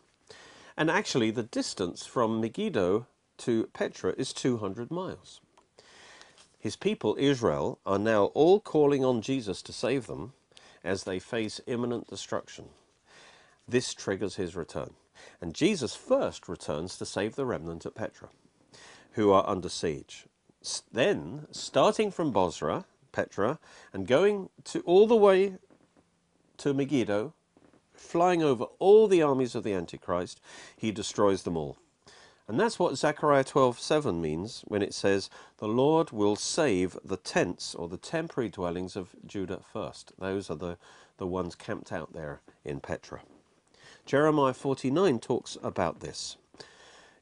And 0.75 0.91
actually, 0.91 1.31
the 1.31 1.43
distance 1.43 2.05
from 2.05 2.41
Megiddo 2.41 3.07
to 3.37 3.67
Petra 3.67 4.13
is 4.17 4.33
200 4.33 4.91
miles. 4.91 5.39
His 6.59 6.75
people, 6.75 7.15
Israel, 7.19 7.79
are 7.85 7.99
now 7.99 8.25
all 8.33 8.59
calling 8.59 9.05
on 9.05 9.21
Jesus 9.21 9.61
to 9.61 9.71
save 9.71 10.07
them 10.07 10.33
as 10.83 11.03
they 11.03 11.19
face 11.19 11.61
imminent 11.67 12.07
destruction. 12.07 12.65
This 13.67 13.93
triggers 13.93 14.35
his 14.35 14.55
return. 14.55 14.95
And 15.39 15.53
Jesus 15.53 15.95
first 15.95 16.49
returns 16.49 16.97
to 16.97 17.05
save 17.05 17.35
the 17.35 17.45
remnant 17.45 17.85
at 17.85 17.93
Petra, 17.93 18.29
who 19.11 19.31
are 19.31 19.47
under 19.47 19.69
siege. 19.69 20.25
Then, 20.91 21.45
starting 21.51 22.09
from 22.09 22.31
Bozrah, 22.31 22.85
Petra, 23.11 23.59
and 23.93 24.07
going 24.07 24.49
to 24.63 24.81
all 24.81 25.05
the 25.05 25.15
way 25.15 25.57
to 26.57 26.73
Megiddo, 26.73 27.34
flying 27.97 28.43
over 28.43 28.65
all 28.79 29.07
the 29.07 29.21
armies 29.21 29.55
of 29.55 29.63
the 29.63 29.73
Antichrist, 29.73 30.41
he 30.75 30.91
destroys 30.91 31.43
them 31.43 31.57
all. 31.57 31.77
And 32.47 32.59
that's 32.59 32.77
what 32.77 32.97
Zechariah 32.97 33.43
12:7 33.43 34.21
means 34.21 34.61
when 34.67 34.83
it 34.83 34.93
says, 34.93 35.29
"The 35.57 35.67
Lord 35.67 36.11
will 36.11 36.35
save 36.35 36.97
the 37.03 37.17
tents 37.17 37.73
or 37.73 37.87
the 37.87 37.97
temporary 37.97 38.49
dwellings 38.49 38.95
of 38.95 39.15
Judah 39.25 39.61
first." 39.73 40.11
Those 40.19 40.49
are 40.51 40.55
the, 40.55 40.77
the 41.17 41.25
ones 41.25 41.55
camped 41.55 41.91
out 41.91 42.13
there 42.13 42.41
in 42.63 42.81
Petra. 42.81 43.23
Jeremiah 44.05 44.53
49 44.53 45.19
talks 45.19 45.57
about 45.63 46.01
this. 46.01 46.37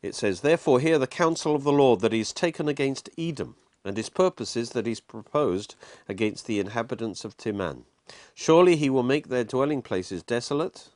It 0.01 0.15
says, 0.15 0.41
Therefore 0.41 0.81
hear 0.81 0.99
the 0.99 1.07
counsel 1.07 1.55
of 1.55 1.63
the 1.63 1.71
Lord 1.71 2.01
that 2.01 2.11
he 2.11 2.17
has 2.17 2.33
taken 2.33 2.67
against 2.67 3.09
Edom, 3.17 3.55
and 3.85 3.95
his 3.95 4.09
purposes 4.09 4.71
that 4.71 4.85
he's 4.85 4.99
proposed 4.99 5.75
against 6.09 6.45
the 6.45 6.59
inhabitants 6.59 7.23
of 7.23 7.37
Teman. 7.37 7.85
Surely 8.33 8.75
he 8.75 8.89
will 8.89 9.03
make 9.03 9.27
their 9.27 9.43
dwelling 9.43 9.81
places 9.81 10.23
desolate, 10.23 10.89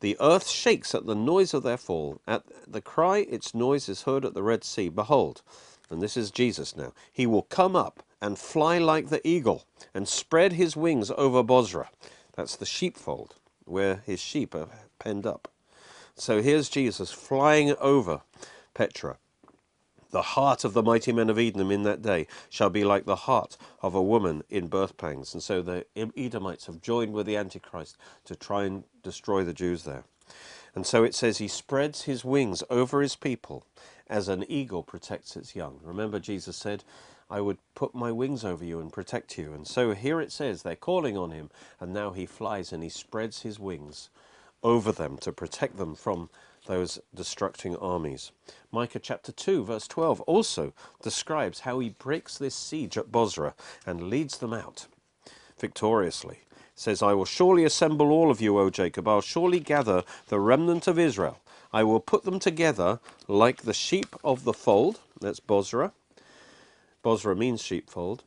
the 0.00 0.16
earth 0.20 0.48
shakes 0.48 0.94
at 0.94 1.06
the 1.06 1.14
noise 1.14 1.54
of 1.54 1.62
their 1.62 1.76
fall. 1.76 2.20
At 2.26 2.44
the 2.66 2.82
cry, 2.82 3.18
its 3.18 3.54
noise 3.54 3.88
is 3.88 4.02
heard 4.02 4.24
at 4.24 4.34
the 4.34 4.42
Red 4.42 4.62
Sea. 4.62 4.88
Behold, 4.88 5.42
and 5.90 6.02
this 6.02 6.16
is 6.16 6.30
Jesus 6.30 6.76
now, 6.76 6.92
he 7.12 7.26
will 7.26 7.42
come 7.42 7.74
up 7.74 8.02
and 8.20 8.38
fly 8.38 8.78
like 8.78 9.08
the 9.08 9.26
eagle 9.26 9.64
and 9.94 10.06
spread 10.06 10.52
his 10.52 10.76
wings 10.76 11.10
over 11.16 11.42
Bozrah. 11.42 11.90
That's 12.34 12.56
the 12.56 12.66
sheepfold 12.66 13.36
where 13.64 14.02
his 14.04 14.20
sheep 14.20 14.54
are 14.54 14.68
penned 14.98 15.26
up. 15.26 15.48
So 16.14 16.42
here's 16.42 16.68
Jesus 16.68 17.10
flying 17.10 17.74
over 17.80 18.22
Petra. 18.74 19.18
The 20.16 20.22
heart 20.22 20.64
of 20.64 20.72
the 20.72 20.82
mighty 20.82 21.12
men 21.12 21.28
of 21.28 21.38
Edom 21.38 21.70
in 21.70 21.82
that 21.82 22.00
day 22.00 22.26
shall 22.48 22.70
be 22.70 22.84
like 22.84 23.04
the 23.04 23.26
heart 23.28 23.58
of 23.82 23.94
a 23.94 24.02
woman 24.02 24.44
in 24.48 24.66
birth 24.66 24.96
pangs. 24.96 25.34
And 25.34 25.42
so 25.42 25.60
the 25.60 25.84
Edomites 25.94 26.64
have 26.64 26.80
joined 26.80 27.12
with 27.12 27.26
the 27.26 27.36
Antichrist 27.36 27.98
to 28.24 28.34
try 28.34 28.64
and 28.64 28.84
destroy 29.02 29.44
the 29.44 29.52
Jews 29.52 29.84
there. 29.84 30.04
And 30.74 30.86
so 30.86 31.04
it 31.04 31.14
says 31.14 31.36
he 31.36 31.48
spreads 31.48 32.04
his 32.04 32.24
wings 32.24 32.62
over 32.70 33.02
his 33.02 33.14
people 33.14 33.66
as 34.06 34.28
an 34.28 34.50
eagle 34.50 34.82
protects 34.82 35.36
its 35.36 35.54
young. 35.54 35.80
Remember, 35.82 36.18
Jesus 36.18 36.56
said, 36.56 36.82
I 37.28 37.42
would 37.42 37.58
put 37.74 37.94
my 37.94 38.10
wings 38.10 38.42
over 38.42 38.64
you 38.64 38.80
and 38.80 38.90
protect 38.90 39.36
you. 39.36 39.52
And 39.52 39.66
so 39.66 39.92
here 39.92 40.18
it 40.22 40.32
says 40.32 40.62
they're 40.62 40.76
calling 40.76 41.18
on 41.18 41.30
him, 41.30 41.50
and 41.78 41.92
now 41.92 42.12
he 42.12 42.24
flies 42.24 42.72
and 42.72 42.82
he 42.82 42.88
spreads 42.88 43.42
his 43.42 43.60
wings 43.60 44.08
over 44.62 44.92
them 44.92 45.18
to 45.18 45.30
protect 45.30 45.76
them 45.76 45.94
from 45.94 46.30
those 46.66 46.98
destructing 47.16 47.80
armies. 47.82 48.32
Micah 48.70 48.98
chapter 48.98 49.32
2, 49.32 49.64
verse 49.64 49.86
12 49.88 50.20
also 50.22 50.72
describes 51.02 51.60
how 51.60 51.78
he 51.78 51.90
breaks 51.90 52.36
this 52.38 52.54
siege 52.54 52.98
at 52.98 53.10
Bozrah 53.10 53.54
and 53.86 54.10
leads 54.10 54.38
them 54.38 54.52
out 54.52 54.86
victoriously 55.58 56.40
says, 56.76 57.02
I 57.02 57.14
will 57.14 57.24
surely 57.24 57.64
assemble 57.64 58.10
all 58.10 58.30
of 58.30 58.40
you, 58.40 58.58
O 58.58 58.68
Jacob. 58.70 59.08
I'll 59.08 59.22
surely 59.22 59.58
gather 59.58 60.04
the 60.28 60.38
remnant 60.38 60.86
of 60.86 60.98
Israel. 60.98 61.40
I 61.72 61.82
will 61.82 62.00
put 62.00 62.24
them 62.24 62.38
together 62.38 63.00
like 63.26 63.62
the 63.62 63.74
sheep 63.74 64.14
of 64.22 64.44
the 64.44 64.52
fold. 64.52 65.00
That's 65.20 65.40
Bozrah. 65.40 65.92
Bozrah 67.02 67.34
means 67.34 67.62
sheepfold. 67.62 68.22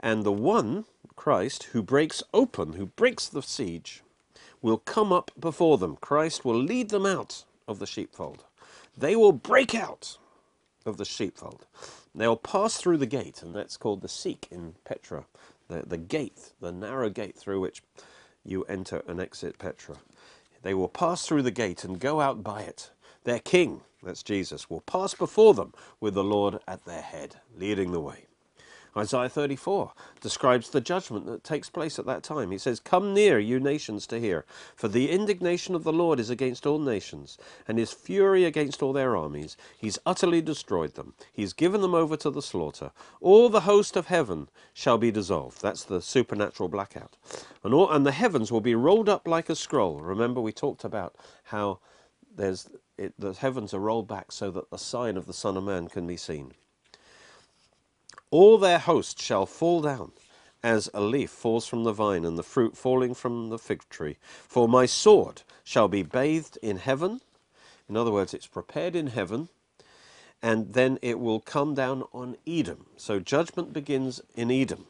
And 0.00 0.22
the 0.22 0.32
one, 0.32 0.84
Christ, 1.16 1.64
who 1.72 1.82
breaks 1.82 2.22
open, 2.34 2.74
who 2.74 2.86
breaks 2.86 3.26
the 3.26 3.42
siege, 3.42 4.02
will 4.60 4.78
come 4.78 5.12
up 5.12 5.30
before 5.38 5.78
them. 5.78 5.96
Christ 5.96 6.44
will 6.44 6.58
lead 6.58 6.90
them 6.90 7.06
out 7.06 7.44
of 7.68 7.78
the 7.78 7.86
sheepfold. 7.86 8.44
They 8.96 9.16
will 9.16 9.32
break 9.32 9.74
out 9.74 10.18
of 10.86 10.96
the 10.96 11.04
sheepfold. 11.04 11.66
They'll 12.14 12.36
pass 12.36 12.76
through 12.76 12.98
the 12.98 13.06
gate, 13.06 13.42
and 13.42 13.54
that's 13.54 13.76
called 13.76 14.02
the 14.02 14.08
Siq 14.08 14.50
in 14.50 14.74
Petra 14.84 15.26
the, 15.68 15.82
the 15.86 15.98
gate, 15.98 16.52
the 16.60 16.72
narrow 16.72 17.10
gate 17.10 17.36
through 17.36 17.60
which 17.60 17.82
you 18.44 18.64
enter 18.64 19.02
and 19.06 19.20
exit 19.20 19.58
Petra. 19.58 19.96
They 20.62 20.74
will 20.74 20.88
pass 20.88 21.26
through 21.26 21.42
the 21.42 21.50
gate 21.50 21.84
and 21.84 21.98
go 21.98 22.20
out 22.20 22.42
by 22.42 22.62
it. 22.62 22.90
Their 23.24 23.38
king, 23.38 23.82
that's 24.02 24.22
Jesus, 24.22 24.68
will 24.68 24.80
pass 24.82 25.14
before 25.14 25.54
them 25.54 25.72
with 26.00 26.14
the 26.14 26.24
Lord 26.24 26.58
at 26.68 26.84
their 26.84 27.02
head, 27.02 27.36
leading 27.56 27.92
the 27.92 28.00
way. 28.00 28.26
Isaiah 28.96 29.28
34 29.28 29.92
describes 30.20 30.70
the 30.70 30.80
judgment 30.80 31.26
that 31.26 31.42
takes 31.44 31.68
place 31.68 31.98
at 31.98 32.06
that 32.06 32.22
time. 32.22 32.50
He 32.50 32.58
says, 32.58 32.80
Come 32.80 33.12
near, 33.12 33.38
you 33.38 33.58
nations, 33.58 34.06
to 34.08 34.20
hear, 34.20 34.44
for 34.76 34.88
the 34.88 35.10
indignation 35.10 35.74
of 35.74 35.84
the 35.84 35.92
Lord 35.92 36.20
is 36.20 36.30
against 36.30 36.66
all 36.66 36.78
nations, 36.78 37.38
and 37.66 37.78
his 37.78 37.92
fury 37.92 38.44
against 38.44 38.82
all 38.82 38.92
their 38.92 39.16
armies. 39.16 39.56
He's 39.76 39.98
utterly 40.06 40.40
destroyed 40.40 40.94
them. 40.94 41.14
He's 41.32 41.52
given 41.52 41.80
them 41.80 41.94
over 41.94 42.16
to 42.18 42.30
the 42.30 42.42
slaughter. 42.42 42.92
All 43.20 43.48
the 43.48 43.60
host 43.60 43.96
of 43.96 44.06
heaven 44.06 44.48
shall 44.72 44.98
be 44.98 45.10
dissolved. 45.10 45.60
That's 45.60 45.84
the 45.84 46.00
supernatural 46.00 46.68
blackout. 46.68 47.16
And, 47.62 47.74
all, 47.74 47.90
and 47.90 48.06
the 48.06 48.12
heavens 48.12 48.52
will 48.52 48.60
be 48.60 48.74
rolled 48.74 49.08
up 49.08 49.26
like 49.26 49.48
a 49.48 49.56
scroll. 49.56 50.00
Remember, 50.00 50.40
we 50.40 50.52
talked 50.52 50.84
about 50.84 51.16
how 51.44 51.80
there's 52.36 52.68
it, 52.98 53.14
the 53.18 53.32
heavens 53.32 53.74
are 53.74 53.80
rolled 53.80 54.08
back 54.08 54.32
so 54.32 54.50
that 54.52 54.70
the 54.70 54.78
sign 54.78 55.16
of 55.16 55.26
the 55.26 55.32
Son 55.32 55.56
of 55.56 55.64
Man 55.64 55.88
can 55.88 56.06
be 56.06 56.16
seen. 56.16 56.52
All 58.34 58.58
their 58.58 58.80
host 58.80 59.22
shall 59.22 59.46
fall 59.46 59.80
down, 59.80 60.10
as 60.60 60.90
a 60.92 61.00
leaf 61.00 61.30
falls 61.30 61.68
from 61.68 61.84
the 61.84 61.92
vine, 61.92 62.24
and 62.24 62.36
the 62.36 62.42
fruit 62.42 62.76
falling 62.76 63.14
from 63.14 63.48
the 63.48 63.60
fig 63.60 63.88
tree. 63.88 64.16
For 64.48 64.66
my 64.66 64.86
sword 64.86 65.42
shall 65.62 65.86
be 65.86 66.02
bathed 66.02 66.58
in 66.60 66.78
heaven. 66.78 67.20
In 67.88 67.96
other 67.96 68.10
words, 68.10 68.34
it's 68.34 68.48
prepared 68.48 68.96
in 68.96 69.06
heaven, 69.06 69.50
and 70.42 70.72
then 70.72 70.98
it 71.00 71.20
will 71.20 71.38
come 71.38 71.74
down 71.74 72.02
on 72.12 72.36
Edom. 72.44 72.86
So 72.96 73.20
judgment 73.20 73.72
begins 73.72 74.20
in 74.34 74.50
Edom. 74.50 74.86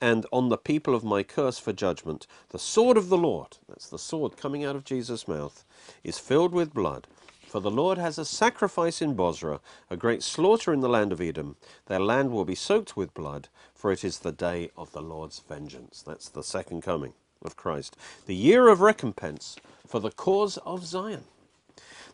And 0.00 0.26
on 0.32 0.48
the 0.48 0.58
people 0.58 0.96
of 0.96 1.04
my 1.04 1.22
curse 1.22 1.60
for 1.60 1.72
judgment, 1.72 2.26
the 2.48 2.58
sword 2.58 2.96
of 2.96 3.08
the 3.08 3.16
Lord, 3.16 3.58
that's 3.68 3.88
the 3.88 4.00
sword 4.00 4.36
coming 4.36 4.64
out 4.64 4.74
of 4.74 4.84
Jesus' 4.84 5.28
mouth, 5.28 5.64
is 6.02 6.18
filled 6.18 6.52
with 6.52 6.74
blood 6.74 7.06
for 7.54 7.60
the 7.60 7.70
Lord 7.70 7.98
has 7.98 8.18
a 8.18 8.24
sacrifice 8.24 9.00
in 9.00 9.14
Bozrah, 9.14 9.60
a 9.88 9.96
great 9.96 10.24
slaughter 10.24 10.72
in 10.72 10.80
the 10.80 10.88
land 10.88 11.12
of 11.12 11.20
Edom. 11.20 11.54
Their 11.86 12.00
land 12.00 12.32
will 12.32 12.44
be 12.44 12.56
soaked 12.56 12.96
with 12.96 13.14
blood, 13.14 13.46
for 13.76 13.92
it 13.92 14.02
is 14.02 14.18
the 14.18 14.32
day 14.32 14.72
of 14.76 14.90
the 14.90 15.00
Lord's 15.00 15.38
vengeance. 15.38 16.02
That's 16.02 16.28
the 16.28 16.42
second 16.42 16.82
coming 16.82 17.12
of 17.42 17.54
Christ. 17.54 17.96
The 18.26 18.34
year 18.34 18.66
of 18.66 18.80
recompense 18.80 19.54
for 19.86 20.00
the 20.00 20.10
cause 20.10 20.56
of 20.66 20.84
Zion. 20.84 21.22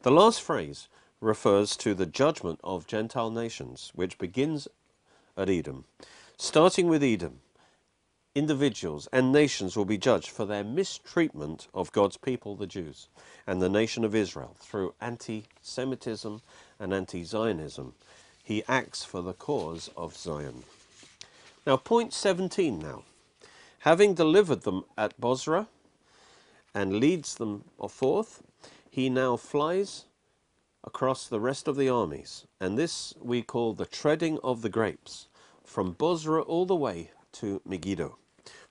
The 0.03 0.11
last 0.11 0.43
phrase 0.43 0.89
refers 1.23 1.75
to 1.79 1.95
the 1.95 2.05
judgment 2.05 2.61
of 2.63 2.87
Gentile 2.87 3.31
nations, 3.31 3.93
which 3.95 4.19
begins 4.19 4.69
at 5.39 5.49
Edom. 5.49 5.87
Starting 6.37 6.87
with 6.87 7.03
Edom, 7.03 7.41
individuals 8.35 9.09
and 9.13 9.33
nations 9.33 9.77
will 9.77 9.85
be 9.85 9.99
judged 9.99 10.31
for 10.31 10.45
their 10.45 10.63
mistreatment 10.63 11.67
of 11.75 11.93
God's 11.93 12.17
people, 12.17 12.55
the 12.55 12.67
Jews 12.67 13.09
and 13.47 13.61
the 13.61 13.69
nation 13.69 14.05
of 14.05 14.15
Israel 14.15 14.57
through 14.61 14.95
anti 15.01 15.45
Semitism 15.61 16.41
and 16.79 16.95
anti 16.95 17.25
Zionism. 17.25 17.95
He 18.43 18.63
acts 18.69 19.05
for 19.05 19.23
the 19.23 19.33
cause 19.33 19.91
of 19.97 20.17
Zion. 20.17 20.63
Now, 21.67 21.77
point 21.77 22.13
17 22.13 22.79
now. 22.79 23.03
Having 23.81 24.15
delivered 24.15 24.63
them 24.63 24.85
at 24.97 25.21
Bozrah 25.21 25.69
and 26.75 27.01
leads 27.01 27.35
them 27.35 27.65
forth, 27.89 28.43
he 28.91 29.09
now 29.09 29.37
flies 29.37 30.05
across 30.85 31.27
the 31.27 31.41
rest 31.41 31.67
of 31.67 31.77
the 31.77 31.89
armies. 31.89 32.47
And 32.61 32.79
this 32.79 33.15
we 33.21 33.43
call 33.43 33.73
the 33.73 33.87
treading 33.87 34.39
of 34.45 34.63
the 34.63 34.69
grapes, 34.69 35.29
from 35.65 35.93
Bozrah 35.93 36.43
all 36.43 36.67
the 36.67 36.77
way 36.77 37.11
to 37.33 37.61
Megiddo. 37.65 38.17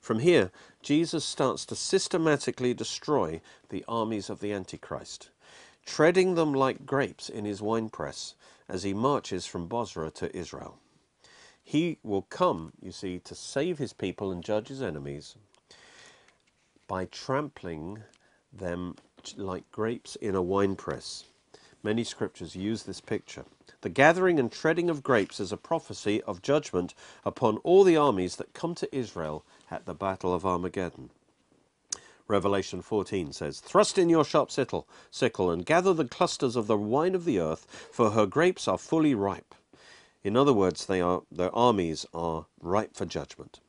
From 0.00 0.18
here, 0.20 0.50
Jesus 0.82 1.24
starts 1.24 1.64
to 1.66 1.76
systematically 1.76 2.74
destroy 2.74 3.40
the 3.68 3.84
armies 3.86 4.30
of 4.30 4.40
the 4.40 4.52
Antichrist, 4.52 5.30
treading 5.86 6.34
them 6.34 6.52
like 6.52 6.86
grapes 6.86 7.28
in 7.28 7.44
his 7.44 7.62
winepress 7.62 8.34
as 8.68 8.82
he 8.82 8.94
marches 8.94 9.46
from 9.46 9.66
Bozrah 9.66 10.10
to 10.12 10.34
Israel. 10.36 10.78
He 11.62 11.98
will 12.02 12.22
come, 12.22 12.72
you 12.82 12.92
see, 12.92 13.18
to 13.20 13.34
save 13.34 13.78
his 13.78 13.92
people 13.92 14.32
and 14.32 14.42
judge 14.42 14.68
his 14.68 14.82
enemies 14.82 15.36
by 16.88 17.04
trampling 17.04 18.02
them 18.52 18.96
like 19.36 19.70
grapes 19.70 20.16
in 20.16 20.34
a 20.34 20.42
winepress. 20.42 21.24
Many 21.82 22.02
scriptures 22.04 22.56
use 22.56 22.82
this 22.82 23.00
picture. 23.00 23.44
The 23.82 23.88
gathering 23.88 24.38
and 24.38 24.52
treading 24.52 24.90
of 24.90 25.02
grapes 25.02 25.40
is 25.40 25.52
a 25.52 25.56
prophecy 25.56 26.20
of 26.22 26.42
judgment 26.42 26.92
upon 27.24 27.56
all 27.58 27.82
the 27.82 27.96
armies 27.96 28.36
that 28.36 28.52
come 28.52 28.74
to 28.74 28.94
Israel 28.94 29.42
at 29.70 29.86
the 29.86 29.94
Battle 29.94 30.34
of 30.34 30.44
Armageddon. 30.44 31.08
Revelation 32.28 32.82
14 32.82 33.32
says, 33.32 33.58
Thrust 33.58 33.96
in 33.96 34.10
your 34.10 34.24
sharp 34.24 34.50
sickle, 34.50 34.86
sickle, 35.10 35.50
and 35.50 35.64
gather 35.64 35.94
the 35.94 36.04
clusters 36.04 36.56
of 36.56 36.66
the 36.66 36.76
wine 36.76 37.14
of 37.14 37.24
the 37.24 37.40
earth, 37.40 37.66
for 37.90 38.10
her 38.10 38.26
grapes 38.26 38.68
are 38.68 38.76
fully 38.76 39.14
ripe. 39.14 39.54
In 40.22 40.36
other 40.36 40.52
words, 40.52 40.84
they 40.84 41.00
are, 41.00 41.22
their 41.32 41.54
armies 41.54 42.04
are 42.12 42.46
ripe 42.60 42.94
for 42.94 43.06
judgment. 43.06 43.60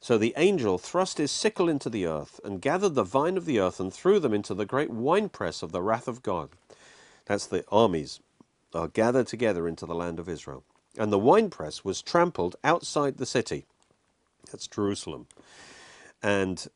So 0.00 0.18
the 0.18 0.34
angel 0.36 0.78
thrust 0.78 1.18
his 1.18 1.32
sickle 1.32 1.68
into 1.68 1.90
the 1.90 2.06
earth, 2.06 2.40
and 2.44 2.62
gathered 2.62 2.94
the 2.94 3.02
vine 3.02 3.36
of 3.36 3.44
the 3.44 3.58
earth, 3.58 3.80
and 3.80 3.92
threw 3.92 4.20
them 4.20 4.32
into 4.32 4.54
the 4.54 4.64
great 4.64 4.90
winepress 4.90 5.64
of 5.64 5.72
the 5.72 5.82
wrath 5.82 6.06
of 6.06 6.22
God. 6.22 6.50
That's 7.26 7.46
the 7.46 7.64
armies 7.72 8.20
are 8.74 8.88
gathered 8.88 9.26
together 9.26 9.66
into 9.66 9.86
the 9.86 9.94
land 9.94 10.18
of 10.18 10.28
Israel. 10.28 10.64
And 10.98 11.12
the 11.12 11.18
winepress 11.18 11.84
was 11.84 12.02
trampled 12.02 12.56
outside 12.64 13.16
the 13.16 13.26
city. 13.26 13.66
That's 14.50 14.66
Jerusalem. 14.66 15.26
And 16.22 16.66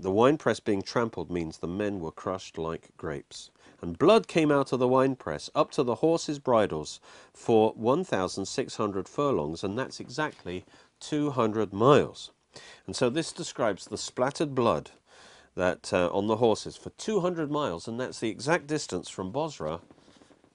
the 0.00 0.10
winepress 0.10 0.60
being 0.60 0.82
trampled 0.82 1.30
means 1.30 1.58
the 1.58 1.66
men 1.66 2.00
were 2.00 2.12
crushed 2.12 2.56
like 2.56 2.90
grapes. 2.96 3.50
And 3.80 3.98
blood 3.98 4.26
came 4.26 4.50
out 4.50 4.72
of 4.72 4.78
the 4.78 4.88
winepress 4.88 5.50
up 5.54 5.70
to 5.72 5.82
the 5.82 5.96
horses' 5.96 6.38
bridles 6.38 7.00
for 7.32 7.72
1,600 7.74 9.08
furlongs, 9.08 9.62
and 9.62 9.78
that's 9.78 10.00
exactly 10.00 10.64
200 11.00 11.72
miles. 11.72 12.30
And 12.86 12.96
so 12.96 13.10
this 13.10 13.32
describes 13.32 13.84
the 13.86 13.98
splattered 13.98 14.54
blood 14.54 14.90
that 15.54 15.92
uh, 15.92 16.08
on 16.12 16.26
the 16.26 16.36
horses 16.36 16.76
for 16.76 16.90
200 16.90 17.50
miles, 17.50 17.86
and 17.86 18.00
that's 18.00 18.20
the 18.20 18.30
exact 18.30 18.66
distance 18.66 19.08
from 19.08 19.30
Bozrah 19.30 19.80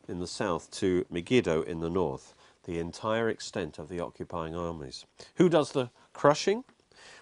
in 0.07 0.19
the 0.19 0.27
south 0.27 0.69
to 0.71 1.05
Megiddo 1.09 1.61
in 1.61 1.79
the 1.79 1.89
north, 1.89 2.33
the 2.65 2.79
entire 2.79 3.29
extent 3.29 3.79
of 3.79 3.89
the 3.89 3.99
occupying 3.99 4.55
armies. 4.55 5.05
Who 5.35 5.49
does 5.49 5.71
the 5.71 5.89
crushing? 6.13 6.63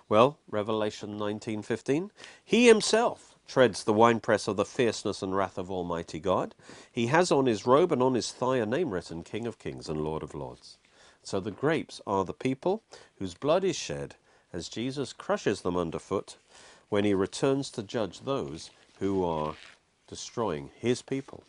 Well, 0.09 0.37
Revelation 0.49 1.17
19:15, 1.17 2.11
he 2.43 2.67
himself 2.67 3.35
treads 3.47 3.83
the 3.83 3.93
winepress 3.93 4.47
of 4.47 4.55
the 4.55 4.65
fierceness 4.65 5.21
and 5.21 5.35
wrath 5.35 5.57
of 5.57 5.69
Almighty 5.69 6.19
God. 6.19 6.55
He 6.91 7.07
has 7.07 7.31
on 7.31 7.45
his 7.45 7.65
robe 7.65 7.91
and 7.91 8.01
on 8.01 8.13
his 8.13 8.31
thigh 8.31 8.57
a 8.57 8.65
name 8.65 8.91
written, 8.91 9.23
King 9.23 9.45
of 9.45 9.59
Kings 9.59 9.89
and 9.89 10.03
Lord 10.03 10.23
of 10.23 10.33
Lords. 10.33 10.77
So 11.23 11.39
the 11.39 11.51
grapes 11.51 12.01
are 12.07 12.25
the 12.25 12.33
people 12.33 12.81
whose 13.19 13.33
blood 13.33 13.63
is 13.63 13.75
shed 13.75 14.15
as 14.53 14.69
Jesus 14.69 15.13
crushes 15.13 15.61
them 15.61 15.77
underfoot 15.77 16.37
when 16.89 17.05
he 17.05 17.13
returns 17.13 17.69
to 17.71 17.83
judge 17.83 18.21
those 18.21 18.69
who 18.99 19.23
are 19.23 19.55
destroying 20.07 20.71
his 20.75 21.01
people. 21.01 21.43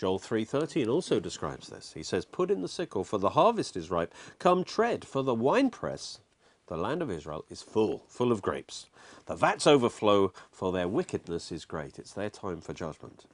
Joel 0.00 0.18
3:13 0.18 0.88
also 0.88 1.20
describes 1.20 1.68
this. 1.68 1.92
He 1.92 2.02
says, 2.02 2.24
"Put 2.24 2.50
in 2.50 2.62
the 2.62 2.68
sickle, 2.68 3.04
for 3.04 3.18
the 3.18 3.36
harvest 3.36 3.76
is 3.76 3.90
ripe. 3.90 4.14
Come 4.38 4.64
tread, 4.64 5.06
for 5.06 5.22
the 5.22 5.34
winepress, 5.34 6.20
the 6.68 6.78
land 6.78 7.02
of 7.02 7.10
Israel, 7.10 7.44
is 7.50 7.60
full, 7.60 8.04
full 8.08 8.32
of 8.32 8.40
grapes. 8.40 8.86
The 9.26 9.36
vats 9.36 9.66
overflow, 9.66 10.32
for 10.50 10.72
their 10.72 10.88
wickedness 10.88 11.52
is 11.52 11.66
great." 11.66 11.98
It's 11.98 12.14
their 12.14 12.30
time 12.30 12.62
for 12.62 12.72
judgment. 12.72 13.26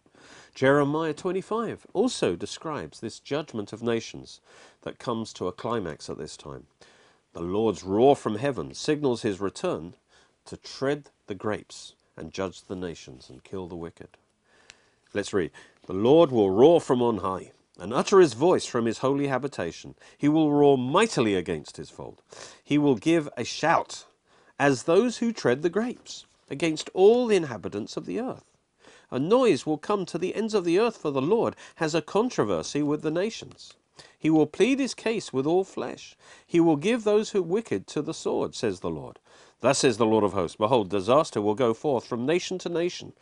Jeremiah 0.57 1.15
25 1.15 1.87
also 1.93 2.35
describes 2.35 2.99
this 2.99 3.21
judgment 3.21 3.73
of 3.73 3.81
nations 3.81 4.41
that 4.81 4.99
comes 4.99 5.33
to 5.35 5.47
a 5.47 5.53
climax 5.53 6.11
at 6.11 6.19
this 6.19 6.37
time. 6.37 6.67
The 7.33 7.43
Lord's 7.43 7.85
roar 7.85 8.17
from 8.17 8.39
heaven 8.39 8.75
signals 8.75 9.23
his 9.23 9.39
return 9.41 9.95
to 10.47 10.57
tread 10.57 11.11
the 11.29 11.37
grapes 11.37 11.95
and 12.17 12.33
judge 12.33 12.63
the 12.63 12.75
nations 12.75 13.31
and 13.31 13.45
kill 13.45 13.69
the 13.69 13.77
wicked. 13.77 14.17
Let's 15.17 15.33
read. 15.33 15.51
The 15.87 15.95
Lord 15.95 16.31
will 16.31 16.51
roar 16.51 16.79
from 16.79 17.01
on 17.01 17.17
high 17.19 17.53
and 17.79 17.95
utter 17.95 18.21
his 18.21 18.35
voice 18.35 18.67
from 18.67 18.85
his 18.85 18.99
holy 18.99 19.29
habitation. 19.29 19.95
He 20.19 20.29
will 20.29 20.53
roar 20.53 20.77
mightily 20.77 21.35
against 21.35 21.79
his 21.79 21.89
fold. 21.89 22.21
He 22.63 22.77
will 22.77 22.97
give 22.97 23.27
a 23.35 23.43
shout 23.43 24.05
as 24.59 24.83
those 24.83 25.17
who 25.17 25.33
tread 25.33 25.63
the 25.63 25.71
grapes 25.71 26.27
against 26.51 26.91
all 26.93 27.27
the 27.27 27.37
inhabitants 27.37 27.97
of 27.97 28.05
the 28.05 28.21
earth. 28.21 28.45
A 29.11 29.19
noise 29.19 29.65
will 29.65 29.79
come 29.79 30.05
to 30.05 30.19
the 30.19 30.35
ends 30.35 30.53
of 30.53 30.65
the 30.65 30.79
earth, 30.79 30.99
for 30.99 31.11
the 31.11 31.23
Lord 31.23 31.57
has 31.77 31.95
a 31.95 32.03
controversy 32.03 32.83
with 32.83 33.01
the 33.01 33.11
nations. 33.11 33.73
He 34.19 34.29
will 34.29 34.47
plead 34.47 34.79
his 34.79 34.93
case 34.93 35.33
with 35.33 35.47
all 35.47 35.65
flesh. 35.65 36.15
He 36.47 36.61
will 36.61 36.77
give 36.77 37.05
those 37.05 37.31
who 37.31 37.39
are 37.39 37.43
wicked 37.43 37.87
to 37.87 38.03
the 38.03 38.13
sword, 38.13 38.55
says 38.55 38.81
the 38.81 38.91
Lord. 38.91 39.19
Thus 39.61 39.79
says 39.79 39.97
the 39.97 40.05
Lord 40.05 40.25
of 40.25 40.35
hosts 40.35 40.59
Behold, 40.59 40.91
disaster 40.91 41.41
will 41.41 41.55
go 41.55 41.73
forth 41.73 42.05
from 42.05 42.27
nation 42.27 42.59
to 42.59 42.69
nation 42.69 43.15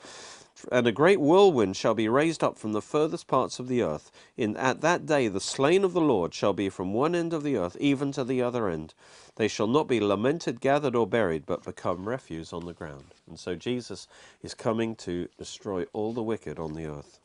and 0.71 0.87
a 0.87 0.93
great 0.93 1.21
whirlwind 1.21 1.77
shall 1.77 1.95
be 1.95 2.09
raised 2.09 2.43
up 2.43 2.59
from 2.59 2.73
the 2.73 2.83
furthest 2.83 3.27
parts 3.27 3.59
of 3.59 3.69
the 3.69 3.83
earth. 3.83 4.11
In, 4.37 4.57
at 4.57 4.81
that 4.83 5.07
day 5.07 5.29
the 5.29 5.41
slain 5.41 5.85
of 5.85 5.93
the 5.93 6.01
Lord 6.01 6.35
shall 6.35 6.53
be 6.53 6.69
from 6.69 6.93
one 6.93 7.15
end 7.15 7.33
of 7.33 7.43
the 7.43 7.57
earth 7.57 7.77
even 7.81 8.13
to 8.13 8.25
the 8.25 8.43
other 8.43 8.69
end. 8.69 8.95
They 9.37 9.49
shall 9.49 9.67
not 9.67 9.89
be 9.89 10.01
lamented, 10.01 10.61
gathered, 10.61 10.95
or 10.95 11.07
buried, 11.07 11.45
but 11.47 11.65
become 11.65 12.09
refuse 12.09 12.53
on 12.53 12.67
the 12.67 12.73
ground. 12.73 13.15
And 13.29 13.39
so 13.39 13.55
Jesus 13.57 14.07
is 14.43 14.55
coming 14.55 14.95
to 14.97 15.29
destroy 15.39 15.85
all 15.93 16.13
the 16.13 16.23
wicked 16.23 16.59
on 16.59 16.75
the 16.75 16.87
earth. 16.87 17.19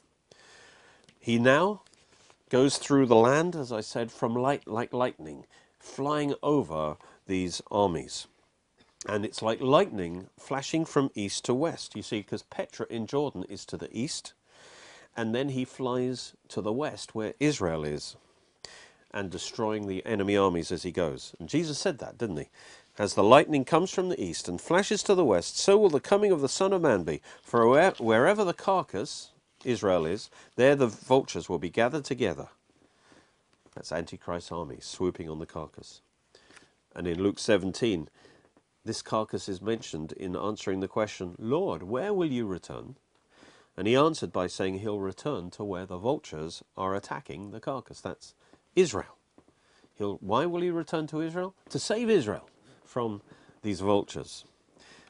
He 1.20 1.38
now 1.38 1.82
goes 2.50 2.78
through 2.78 3.06
the 3.06 3.16
land, 3.16 3.56
as 3.56 3.72
I 3.72 3.82
said, 3.82 4.12
from 4.12 4.34
light 4.34 4.68
like 4.68 4.92
lightning, 4.92 5.46
flying 5.80 6.34
over 6.42 6.98
these 7.28 7.62
armies 7.70 8.26
and 9.08 9.26
it's 9.26 9.42
like 9.42 9.62
lightning 9.62 10.28
flashing 10.38 10.86
from 10.86 11.12
east 11.16 11.46
to 11.46 11.54
west. 11.54 11.96
You 11.96 12.02
see, 12.02 12.20
because 12.20 12.44
Petra 12.44 12.86
in 12.90 13.08
Jordan 13.08 13.46
is 13.50 13.66
to 13.66 13.78
the 13.78 13.90
east, 13.98 14.34
and 15.16 15.34
then 15.34 15.50
he 15.50 15.66
flies 15.66 16.34
to 16.50 16.62
the 16.62 16.74
west 16.74 17.16
where 17.16 17.34
Israel 17.40 17.84
is, 17.84 18.16
and 19.12 19.30
destroying 19.30 19.88
the 19.88 20.06
enemy 20.06 20.38
armies 20.38 20.72
as 20.72 20.84
he 20.84 20.92
goes. 20.92 21.34
And 21.40 21.50
Jesus 21.50 21.80
said 21.80 22.00
that, 22.00 22.18
didn't 22.18 22.38
he? 22.38 22.50
As 22.98 23.14
the 23.14 23.24
lightning 23.24 23.64
comes 23.64 23.92
from 23.92 24.10
the 24.10 24.22
east 24.22 24.50
and 24.50 24.60
flashes 24.60 25.02
to 25.04 25.16
the 25.16 25.24
west, 25.24 25.58
so 25.58 25.78
will 25.78 25.90
the 25.90 26.02
coming 26.02 26.32
of 26.32 26.42
the 26.42 26.50
Son 26.50 26.74
of 26.74 26.82
Man 26.82 27.04
be. 27.04 27.22
For 27.42 27.66
wherever 27.98 28.44
the 28.44 28.54
carcass, 28.54 29.32
Israel 29.64 30.06
is, 30.06 30.30
there 30.58 30.76
the 30.76 30.88
vultures 30.88 31.48
will 31.48 31.60
be 31.60 31.70
gathered 31.70 32.04
together. 32.04 32.50
That's 33.74 33.94
Antichrist's 33.94 34.52
army 34.52 34.80
swooping 34.82 35.30
on 35.30 35.40
the 35.40 35.46
carcass. 35.46 36.02
And 36.94 37.08
in 37.08 37.24
Luke 37.24 37.40
17, 37.40 38.10
this 38.86 39.02
carcass 39.02 39.50
is 39.50 39.62
mentioned 39.62 40.14
in 40.14 40.36
answering 40.36 40.80
the 40.80 40.88
question, 40.88 41.36
Lord, 41.38 41.84
where 41.84 42.14
will 42.14 42.32
you 42.32 42.46
return? 42.46 42.96
And 43.78 43.88
he 43.88 43.96
answered 43.96 44.32
by 44.32 44.48
saying 44.48 44.80
he'll 44.80 45.00
return 45.00 45.52
to 45.52 45.64
where 45.64 45.86
the 45.86 45.98
vultures 45.98 46.64
are 46.76 46.96
attacking 46.96 47.52
the 47.52 47.60
carcass. 47.60 48.02
That's 48.02 48.34
Israel. 48.76 49.18
He'll, 49.96 50.16
why 50.22 50.46
will 50.46 50.62
he 50.62 50.70
return 50.70 51.08
to 51.08 51.22
Israel? 51.22 51.56
To 51.70 51.80
save 51.80 52.10
Israel 52.10 52.50
from 52.84 53.22
these 53.62 53.82
vultures. 53.82 54.46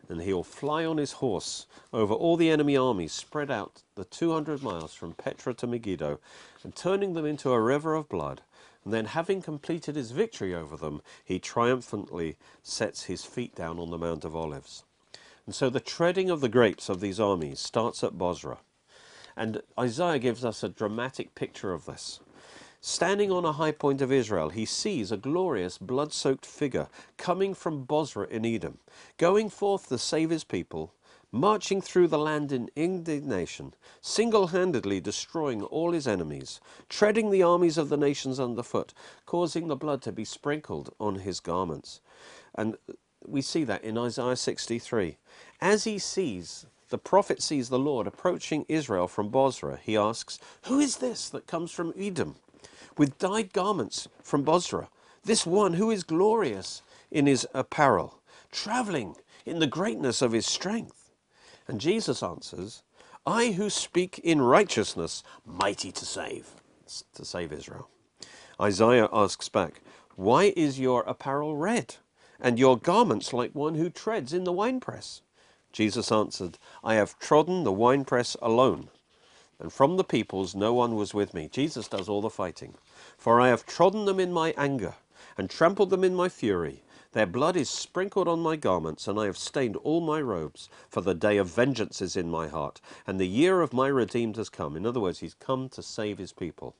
And 0.07 0.21
he'll 0.21 0.43
fly 0.43 0.85
on 0.85 0.97
his 0.97 1.13
horse 1.13 1.67
over 1.93 2.13
all 2.13 2.35
the 2.35 2.49
enemy 2.49 2.75
armies 2.75 3.13
spread 3.13 3.51
out 3.51 3.83
the 3.95 4.05
200 4.05 4.63
miles 4.63 4.93
from 4.93 5.13
Petra 5.13 5.53
to 5.53 5.67
Megiddo, 5.67 6.19
and 6.63 6.75
turning 6.75 7.13
them 7.13 7.25
into 7.25 7.51
a 7.51 7.61
river 7.61 7.93
of 7.93 8.09
blood, 8.09 8.41
and 8.85 8.93
then, 8.93 9.05
having 9.05 9.41
completed 9.41 9.95
his 9.95 10.11
victory 10.11 10.55
over 10.55 10.77
them, 10.77 11.01
he 11.23 11.37
triumphantly 11.37 12.37
sets 12.63 13.03
his 13.03 13.25
feet 13.25 13.53
down 13.53 13.77
on 13.77 13.89
the 13.89 13.97
Mount 13.97 14.23
of 14.23 14.35
Olives. 14.35 14.83
And 15.45 15.53
so 15.53 15.69
the 15.69 15.79
treading 15.79 16.29
of 16.29 16.41
the 16.41 16.49
grapes 16.49 16.89
of 16.89 17.01
these 17.01 17.19
armies 17.19 17.59
starts 17.59 18.03
at 18.03 18.17
Bozrah. 18.17 18.59
And 19.35 19.61
Isaiah 19.77 20.19
gives 20.19 20.45
us 20.45 20.63
a 20.63 20.69
dramatic 20.69 21.35
picture 21.35 21.73
of 21.73 21.85
this. 21.85 22.19
Standing 22.81 23.29
on 23.31 23.43
a 23.43 23.53
high 23.53 23.73
point 23.73 24.01
of 24.01 24.11
Israel, 24.11 24.49
he 24.49 24.63
sees 24.63 25.11
a 25.11 25.17
glorious 25.17 25.77
blood 25.77 26.13
soaked 26.13 26.45
figure 26.45 26.87
coming 27.17 27.53
from 27.53 27.83
Bozrah 27.83 28.27
in 28.27 28.45
Edom, 28.45 28.77
going 29.17 29.49
forth 29.49 29.89
to 29.89 29.97
save 29.97 30.29
his 30.29 30.45
people 30.45 30.93
marching 31.31 31.81
through 31.81 32.07
the 32.07 32.17
land 32.17 32.51
in 32.51 32.69
indignation, 32.75 33.73
single 34.01 34.47
handedly 34.47 34.99
destroying 34.99 35.63
all 35.63 35.91
his 35.91 36.07
enemies, 36.07 36.59
treading 36.89 37.29
the 37.29 37.43
armies 37.43 37.77
of 37.77 37.89
the 37.89 37.97
nations 37.97 38.39
underfoot, 38.39 38.93
causing 39.25 39.67
the 39.67 39.75
blood 39.75 40.01
to 40.01 40.11
be 40.11 40.25
sprinkled 40.25 40.93
on 40.99 41.15
his 41.15 41.39
garments. 41.39 42.01
And 42.55 42.77
we 43.25 43.41
see 43.41 43.63
that 43.65 43.83
in 43.83 43.97
Isaiah 43.97 44.35
63. 44.35 45.17
As 45.61 45.83
he 45.83 45.99
sees, 45.99 46.65
the 46.89 46.97
prophet 46.97 47.41
sees 47.41 47.69
the 47.69 47.79
Lord 47.79 48.07
approaching 48.07 48.65
Israel 48.67 49.07
from 49.07 49.29
Bozrah, 49.29 49.79
he 49.83 49.95
asks, 49.95 50.39
Who 50.65 50.79
is 50.79 50.97
this 50.97 51.29
that 51.29 51.47
comes 51.47 51.71
from 51.71 51.93
Edom 51.97 52.35
with 52.97 53.19
dyed 53.19 53.53
garments 53.53 54.07
from 54.23 54.43
Bozrah? 54.43 54.89
This 55.23 55.45
one 55.45 55.73
who 55.73 55.91
is 55.91 56.03
glorious 56.03 56.81
in 57.11 57.27
his 57.27 57.47
apparel, 57.53 58.19
traveling 58.51 59.15
in 59.45 59.59
the 59.59 59.67
greatness 59.67 60.21
of 60.21 60.31
his 60.31 60.47
strength. 60.47 60.98
And 61.69 61.79
Jesus 61.79 62.23
answers, 62.23 62.81
I 63.27 63.51
who 63.51 63.69
speak 63.69 64.17
in 64.17 64.41
righteousness, 64.41 65.21
mighty 65.45 65.91
to 65.91 66.03
save, 66.03 66.49
to 67.13 67.23
save 67.23 67.53
Israel. 67.53 67.87
Isaiah 68.59 69.07
asks 69.13 69.49
back, 69.49 69.81
Why 70.15 70.51
is 70.57 70.79
your 70.79 71.03
apparel 71.03 71.55
red, 71.55 71.97
and 72.39 72.57
your 72.57 72.75
garments 72.75 73.33
like 73.33 73.53
one 73.53 73.75
who 73.75 73.91
treads 73.91 74.33
in 74.33 74.45
the 74.45 74.51
winepress? 74.51 75.21
Jesus 75.71 76.11
answered, 76.11 76.57
I 76.83 76.95
have 76.95 77.19
trodden 77.19 77.63
the 77.63 77.71
winepress 77.71 78.35
alone, 78.41 78.89
and 79.59 79.71
from 79.71 79.95
the 79.95 80.03
peoples 80.03 80.55
no 80.55 80.73
one 80.73 80.95
was 80.95 81.13
with 81.13 81.35
me. 81.35 81.49
Jesus 81.51 81.87
does 81.87 82.09
all 82.09 82.21
the 82.21 82.31
fighting. 82.31 82.73
For 83.15 83.39
I 83.39 83.49
have 83.49 83.67
trodden 83.67 84.05
them 84.05 84.19
in 84.19 84.33
my 84.33 84.55
anger, 84.57 84.95
and 85.37 85.51
trampled 85.51 85.91
them 85.91 86.03
in 86.03 86.15
my 86.15 86.29
fury. 86.29 86.81
Their 87.11 87.25
blood 87.25 87.55
is 87.55 87.69
sprinkled 87.69 88.27
on 88.27 88.39
my 88.39 88.55
garments, 88.55 89.07
and 89.07 89.19
I 89.19 89.25
have 89.25 89.37
stained 89.37 89.75
all 89.77 89.99
my 89.99 90.21
robes, 90.21 90.69
for 90.89 91.01
the 91.01 91.15
day 91.15 91.37
of 91.37 91.47
vengeance 91.47 92.01
is 92.01 92.15
in 92.15 92.29
my 92.29 92.47
heart, 92.47 92.81
and 93.07 93.19
the 93.19 93.27
year 93.27 93.61
of 93.61 93.73
my 93.73 93.87
redeemed 93.87 94.37
has 94.37 94.49
come. 94.49 94.77
In 94.77 94.85
other 94.85 94.99
words, 94.99 95.19
he's 95.19 95.33
come 95.33 95.69
to 95.69 95.81
save 95.81 96.19
his 96.19 96.33
people. 96.33 96.75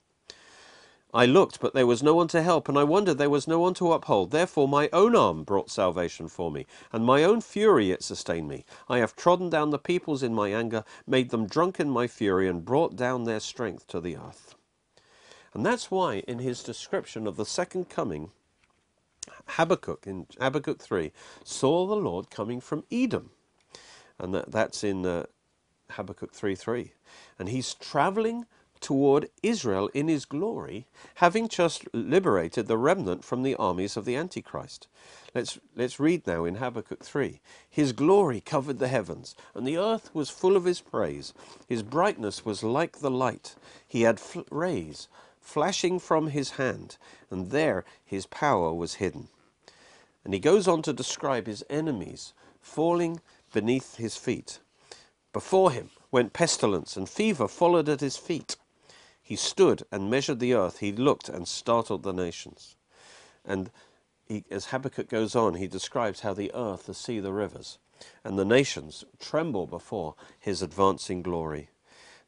I 1.11 1.25
looked, 1.25 1.59
but 1.59 1.73
there 1.73 1.87
was 1.87 2.03
no 2.03 2.13
one 2.13 2.27
to 2.27 2.43
help, 2.43 2.69
and 2.69 2.77
I 2.77 2.83
wondered 2.83 3.17
there 3.17 3.31
was 3.31 3.47
no 3.47 3.59
one 3.59 3.73
to 3.75 3.93
uphold. 3.93 4.29
Therefore 4.29 4.67
my 4.67 4.87
own 4.93 5.15
arm 5.15 5.43
brought 5.43 5.71
salvation 5.71 6.27
for 6.27 6.51
me, 6.51 6.67
and 6.93 7.03
my 7.03 7.23
own 7.23 7.41
fury 7.41 7.89
it 7.89 8.03
sustained 8.03 8.47
me. 8.47 8.63
I 8.87 8.99
have 8.99 9.15
trodden 9.15 9.49
down 9.49 9.71
the 9.71 9.79
peoples 9.79 10.21
in 10.21 10.35
my 10.35 10.49
anger, 10.49 10.83
made 11.07 11.31
them 11.31 11.47
drunk 11.47 11.79
in 11.79 11.89
my 11.89 12.05
fury, 12.05 12.47
and 12.47 12.63
brought 12.63 12.95
down 12.95 13.23
their 13.23 13.39
strength 13.39 13.87
to 13.87 13.99
the 13.99 14.17
earth. 14.17 14.53
And 15.55 15.65
that's 15.65 15.89
why, 15.89 16.17
in 16.27 16.37
his 16.37 16.61
description 16.61 17.25
of 17.25 17.37
the 17.37 17.45
second 17.45 17.89
coming, 17.89 18.29
Habakkuk 19.47 20.05
in 20.07 20.27
Habakkuk 20.39 20.81
3 20.81 21.11
saw 21.43 21.87
the 21.87 21.95
Lord 21.95 22.29
coming 22.29 22.61
from 22.61 22.83
Edom. 22.91 23.31
And 24.19 24.33
that, 24.33 24.51
that's 24.51 24.83
in 24.83 25.05
uh, 25.05 25.25
Habakkuk 25.91 26.33
3 26.33 26.55
3. 26.55 26.93
And 27.37 27.49
he's 27.49 27.73
traveling 27.73 28.45
toward 28.79 29.29
Israel 29.43 29.89
in 29.93 30.07
his 30.07 30.25
glory, 30.25 30.87
having 31.15 31.47
just 31.49 31.85
liberated 31.93 32.67
the 32.67 32.77
remnant 32.77 33.25
from 33.25 33.43
the 33.43 33.55
armies 33.55 33.97
of 33.97 34.05
the 34.05 34.15
Antichrist. 34.15 34.87
Let's, 35.35 35.59
let's 35.75 35.99
read 35.99 36.25
now 36.25 36.45
in 36.45 36.55
Habakkuk 36.55 37.03
3. 37.03 37.41
His 37.69 37.91
glory 37.91 38.41
covered 38.41 38.79
the 38.79 38.87
heavens, 38.87 39.35
and 39.53 39.67
the 39.67 39.77
earth 39.77 40.09
was 40.13 40.29
full 40.29 40.55
of 40.55 40.65
his 40.65 40.81
praise. 40.81 41.33
His 41.67 41.83
brightness 41.83 42.45
was 42.45 42.63
like 42.63 42.99
the 42.99 43.11
light. 43.11 43.55
He 43.87 44.03
had 44.03 44.21
rays 44.49 45.07
flashing 45.39 45.99
from 45.99 46.27
his 46.27 46.51
hand, 46.51 46.97
and 47.29 47.51
there 47.51 47.85
his 48.05 48.25
power 48.25 48.73
was 48.73 48.95
hidden. 48.95 49.29
And 50.23 50.33
he 50.33 50.39
goes 50.39 50.67
on 50.67 50.81
to 50.83 50.93
describe 50.93 51.47
his 51.47 51.63
enemies 51.69 52.33
falling 52.61 53.21
beneath 53.53 53.95
his 53.95 54.15
feet. 54.15 54.59
Before 55.33 55.71
him 55.71 55.89
went 56.11 56.33
pestilence, 56.33 56.97
and 56.97 57.07
fever 57.07 57.47
followed 57.47 57.89
at 57.89 58.01
his 58.01 58.17
feet. 58.17 58.55
He 59.21 59.35
stood 59.35 59.83
and 59.91 60.09
measured 60.09 60.39
the 60.39 60.53
earth. 60.53 60.79
He 60.79 60.91
looked 60.91 61.29
and 61.29 61.47
startled 61.47 62.03
the 62.03 62.13
nations. 62.13 62.75
And 63.45 63.69
he, 64.27 64.43
as 64.49 64.67
Habakkuk 64.67 65.07
goes 65.07 65.35
on, 65.35 65.55
he 65.55 65.67
describes 65.67 66.21
how 66.21 66.33
the 66.33 66.51
earth, 66.53 66.87
the 66.87 66.93
sea, 66.93 67.19
the 67.19 67.31
rivers 67.31 67.77
and 68.23 68.37
the 68.37 68.45
nations 68.45 69.03
tremble 69.19 69.67
before 69.67 70.15
his 70.39 70.61
advancing 70.61 71.21
glory. 71.21 71.69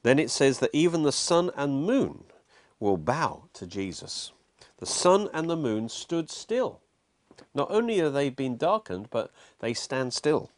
Then 0.03 0.19
it 0.19 0.29
says 0.29 0.59
that 0.59 0.71
even 0.73 1.03
the 1.03 1.11
sun 1.11 1.51
and 1.55 1.85
moon 1.85 2.23
will 2.81 2.97
bow 2.97 3.43
to 3.53 3.65
Jesus. 3.65 4.33
The 4.79 4.85
sun 4.85 5.29
and 5.33 5.49
the 5.49 5.55
moon 5.55 5.87
stood 5.87 6.29
still. 6.29 6.81
Not 7.53 7.71
only 7.71 7.99
have 7.99 8.13
they 8.13 8.29
been 8.29 8.57
darkened, 8.57 9.07
but 9.09 9.31
they 9.59 9.73
stand 9.73 10.13
still 10.13 10.51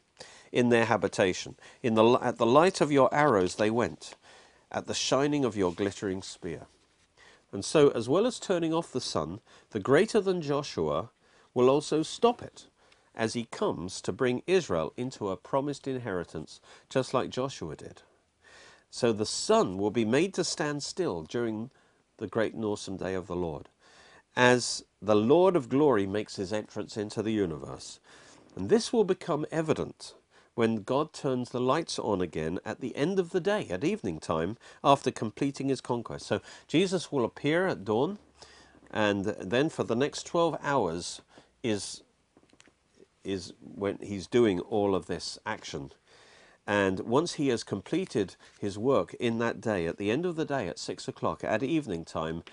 in 0.51 0.69
their 0.69 0.85
habitation. 0.85 1.55
In 1.83 1.95
the, 1.95 2.17
at 2.21 2.37
the 2.37 2.45
light 2.45 2.81
of 2.81 2.91
your 2.91 3.13
arrows 3.13 3.55
they 3.55 3.69
went, 3.69 4.15
at 4.71 4.87
the 4.87 4.93
shining 4.93 5.45
of 5.45 5.57
your 5.57 5.73
glittering 5.73 6.21
spear. 6.21 6.67
And 7.51 7.63
so, 7.63 7.89
as 7.89 8.09
well 8.09 8.25
as 8.25 8.39
turning 8.39 8.73
off 8.73 8.91
the 8.91 9.01
sun, 9.01 9.39
the 9.71 9.79
greater 9.79 10.19
than 10.19 10.41
Joshua 10.41 11.11
will 11.53 11.69
also 11.69 12.01
stop 12.01 12.41
it 12.41 12.65
as 13.15 13.33
he 13.33 13.45
comes 13.45 14.01
to 14.01 14.11
bring 14.11 14.41
Israel 14.47 14.93
into 14.97 15.29
a 15.29 15.37
promised 15.37 15.87
inheritance, 15.87 16.59
just 16.89 17.13
like 17.13 17.29
Joshua 17.29 17.75
did. 17.75 18.01
So 18.89 19.11
the 19.11 19.25
sun 19.25 19.77
will 19.77 19.91
be 19.91 20.05
made 20.05 20.33
to 20.35 20.43
stand 20.43 20.81
still 20.83 21.23
during 21.23 21.69
the 22.23 22.27
great 22.27 22.53
and 22.53 22.63
awesome 22.63 22.95
day 22.95 23.15
of 23.15 23.27
the 23.27 23.35
Lord, 23.35 23.67
as 24.33 24.85
the 25.01 25.13
Lord 25.13 25.57
of 25.57 25.67
glory 25.67 26.07
makes 26.07 26.37
his 26.37 26.53
entrance 26.53 26.95
into 26.95 27.21
the 27.21 27.33
universe. 27.33 27.99
And 28.55 28.69
this 28.69 28.93
will 28.93 29.03
become 29.03 29.45
evident 29.51 30.13
when 30.55 30.83
God 30.83 31.11
turns 31.11 31.49
the 31.49 31.59
lights 31.59 31.99
on 31.99 32.21
again 32.21 32.59
at 32.63 32.79
the 32.79 32.95
end 32.95 33.19
of 33.19 33.31
the 33.31 33.41
day, 33.41 33.67
at 33.69 33.83
evening 33.83 34.21
time, 34.21 34.55
after 34.85 35.11
completing 35.11 35.67
his 35.67 35.81
conquest. 35.81 36.25
So 36.25 36.39
Jesus 36.65 37.11
will 37.11 37.25
appear 37.25 37.67
at 37.67 37.83
dawn, 37.83 38.19
and 38.89 39.25
then 39.25 39.67
for 39.67 39.83
the 39.83 39.95
next 39.95 40.25
12 40.25 40.55
hours 40.63 41.21
is, 41.61 42.03
is 43.25 43.51
when 43.59 43.97
he's 44.01 44.27
doing 44.27 44.61
all 44.61 44.95
of 44.95 45.07
this 45.07 45.37
action. 45.45 45.91
And 46.65 47.01
once 47.01 47.33
he 47.33 47.49
has 47.49 47.63
completed 47.63 48.35
his 48.59 48.77
work 48.77 49.13
in 49.15 49.39
that 49.39 49.59
day, 49.59 49.85
at 49.85 49.97
the 49.97 50.11
end 50.11 50.25
of 50.25 50.35
the 50.35 50.45
day 50.45 50.67
at 50.67 50.79
six 50.79 51.07
o'clock, 51.07 51.43
at 51.43 51.61
evening 51.61 52.05
time, 52.05 52.43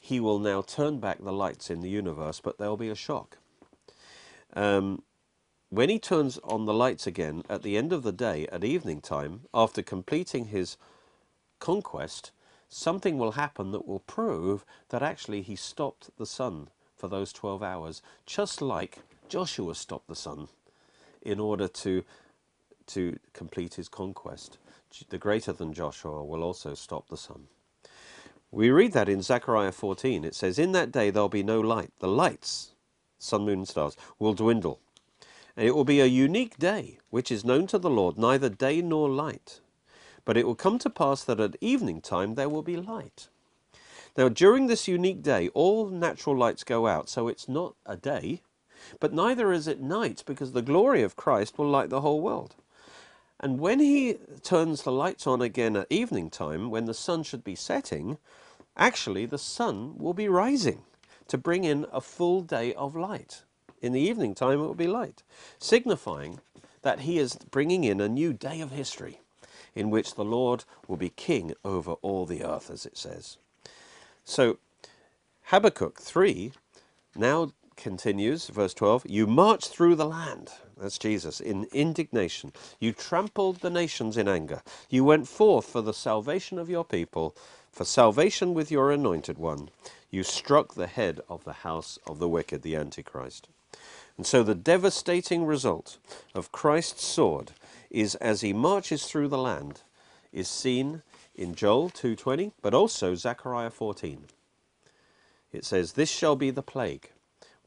he 0.00 0.20
will 0.20 0.38
now 0.38 0.62
turn 0.62 1.00
back 1.00 1.18
the 1.22 1.32
lights 1.32 1.70
in 1.70 1.80
the 1.80 1.90
universe, 1.90 2.40
but 2.40 2.58
there'll 2.58 2.76
be 2.76 2.88
a 2.88 2.94
shock. 2.94 3.38
Um, 4.54 5.02
when 5.70 5.88
he 5.90 5.98
turns 5.98 6.38
on 6.44 6.64
the 6.64 6.72
lights 6.72 7.06
again 7.06 7.42
at 7.48 7.62
the 7.62 7.76
end 7.76 7.92
of 7.92 8.02
the 8.02 8.12
day 8.12 8.46
at 8.46 8.64
evening 8.64 9.00
time, 9.00 9.42
after 9.52 9.82
completing 9.82 10.46
his 10.46 10.76
conquest, 11.58 12.30
something 12.68 13.18
will 13.18 13.32
happen 13.32 13.72
that 13.72 13.86
will 13.86 14.00
prove 14.00 14.64
that 14.90 15.02
actually 15.02 15.42
he 15.42 15.56
stopped 15.56 16.10
the 16.16 16.26
sun 16.26 16.68
for 16.96 17.08
those 17.08 17.32
12 17.32 17.62
hours, 17.62 18.02
just 18.24 18.62
like 18.62 19.00
Joshua 19.28 19.74
stopped 19.74 20.08
the 20.08 20.16
sun 20.16 20.48
in 21.20 21.38
order 21.38 21.68
to 21.68 22.04
to 22.88 23.18
complete 23.32 23.74
his 23.74 23.88
conquest. 23.88 24.58
The 25.10 25.18
greater 25.18 25.52
than 25.52 25.72
Joshua 25.72 26.24
will 26.24 26.42
also 26.42 26.74
stop 26.74 27.08
the 27.08 27.16
sun. 27.16 27.48
We 28.50 28.70
read 28.70 28.92
that 28.92 29.08
in 29.08 29.20
Zechariah 29.20 29.72
14. 29.72 30.24
It 30.24 30.34
says, 30.34 30.58
In 30.58 30.72
that 30.72 30.90
day 30.90 31.10
there'll 31.10 31.28
be 31.28 31.42
no 31.42 31.60
light. 31.60 31.92
The 31.98 32.08
lights, 32.08 32.72
sun, 33.18 33.44
moon, 33.44 33.66
stars, 33.66 33.96
will 34.18 34.32
dwindle. 34.32 34.80
And 35.56 35.66
it 35.66 35.74
will 35.74 35.84
be 35.84 36.00
a 36.00 36.06
unique 36.06 36.56
day, 36.56 36.98
which 37.10 37.30
is 37.30 37.44
known 37.44 37.66
to 37.66 37.78
the 37.78 37.90
Lord, 37.90 38.16
neither 38.16 38.48
day 38.48 38.80
nor 38.80 39.08
light. 39.08 39.60
But 40.24 40.36
it 40.36 40.46
will 40.46 40.54
come 40.54 40.78
to 40.78 40.90
pass 40.90 41.24
that 41.24 41.40
at 41.40 41.56
evening 41.60 42.00
time 42.00 42.34
there 42.34 42.48
will 42.48 42.62
be 42.62 42.76
light. 42.76 43.28
Now, 44.16 44.28
during 44.28 44.66
this 44.66 44.88
unique 44.88 45.22
day, 45.22 45.48
all 45.54 45.88
natural 45.88 46.36
lights 46.36 46.64
go 46.64 46.86
out, 46.86 47.08
so 47.08 47.28
it's 47.28 47.48
not 47.48 47.74
a 47.86 47.96
day, 47.96 48.42
but 48.98 49.12
neither 49.12 49.52
is 49.52 49.68
it 49.68 49.80
night, 49.80 50.22
because 50.26 50.52
the 50.52 50.62
glory 50.62 51.02
of 51.02 51.16
Christ 51.16 51.58
will 51.58 51.68
light 51.68 51.90
the 51.90 52.00
whole 52.00 52.20
world. 52.20 52.56
And 53.40 53.60
when 53.60 53.78
he 53.78 54.16
turns 54.42 54.82
the 54.82 54.92
lights 54.92 55.26
on 55.26 55.40
again 55.40 55.76
at 55.76 55.86
evening 55.90 56.30
time, 56.30 56.70
when 56.70 56.86
the 56.86 56.94
sun 56.94 57.22
should 57.22 57.44
be 57.44 57.54
setting, 57.54 58.18
actually 58.76 59.26
the 59.26 59.38
sun 59.38 59.96
will 59.96 60.14
be 60.14 60.28
rising 60.28 60.82
to 61.28 61.38
bring 61.38 61.64
in 61.64 61.86
a 61.92 62.00
full 62.00 62.40
day 62.40 62.74
of 62.74 62.96
light. 62.96 63.42
In 63.80 63.92
the 63.92 64.00
evening 64.00 64.34
time, 64.34 64.58
it 64.58 64.66
will 64.66 64.74
be 64.74 64.88
light, 64.88 65.22
signifying 65.58 66.40
that 66.82 67.00
he 67.00 67.18
is 67.18 67.36
bringing 67.50 67.84
in 67.84 68.00
a 68.00 68.08
new 68.08 68.32
day 68.32 68.60
of 68.60 68.72
history 68.72 69.20
in 69.74 69.90
which 69.90 70.14
the 70.14 70.24
Lord 70.24 70.64
will 70.88 70.96
be 70.96 71.10
king 71.10 71.52
over 71.64 71.92
all 72.02 72.26
the 72.26 72.44
earth, 72.44 72.70
as 72.70 72.84
it 72.84 72.98
says. 72.98 73.38
So, 74.24 74.58
Habakkuk 75.44 76.00
3 76.00 76.52
now 77.14 77.52
continues, 77.76 78.48
verse 78.48 78.74
12, 78.74 79.06
You 79.06 79.26
march 79.26 79.68
through 79.68 79.94
the 79.94 80.06
land, 80.06 80.50
that's 80.80 80.98
Jesus, 80.98 81.40
in 81.40 81.66
indignation. 81.72 82.52
You 82.78 82.92
trampled 82.92 83.56
the 83.56 83.70
nations 83.70 84.16
in 84.16 84.28
anger. 84.28 84.62
You 84.88 85.04
went 85.04 85.28
forth 85.28 85.66
for 85.66 85.82
the 85.82 85.94
salvation 85.94 86.58
of 86.58 86.70
your 86.70 86.84
people, 86.84 87.34
for 87.72 87.84
salvation 87.84 88.54
with 88.54 88.70
your 88.70 88.90
anointed 88.92 89.38
one. 89.38 89.70
You 90.10 90.22
struck 90.22 90.74
the 90.74 90.86
head 90.86 91.20
of 91.28 91.44
the 91.44 91.52
house 91.52 91.98
of 92.06 92.18
the 92.18 92.28
wicked, 92.28 92.62
the 92.62 92.76
Antichrist. 92.76 93.48
And 94.16 94.26
so 94.26 94.42
the 94.42 94.54
devastating 94.54 95.44
result 95.46 95.98
of 96.34 96.52
Christ's 96.52 97.04
sword 97.04 97.52
is 97.90 98.14
as 98.16 98.40
he 98.40 98.52
marches 98.52 99.06
through 99.06 99.28
the 99.28 99.38
land 99.38 99.82
is 100.32 100.48
seen 100.48 101.02
in 101.34 101.54
Joel 101.54 101.88
2:20 101.90 102.52
but 102.60 102.74
also 102.74 103.14
Zechariah 103.14 103.70
14. 103.70 104.26
It 105.52 105.64
says 105.64 105.92
this 105.92 106.10
shall 106.10 106.36
be 106.36 106.50
the 106.50 106.62
plague 106.62 107.10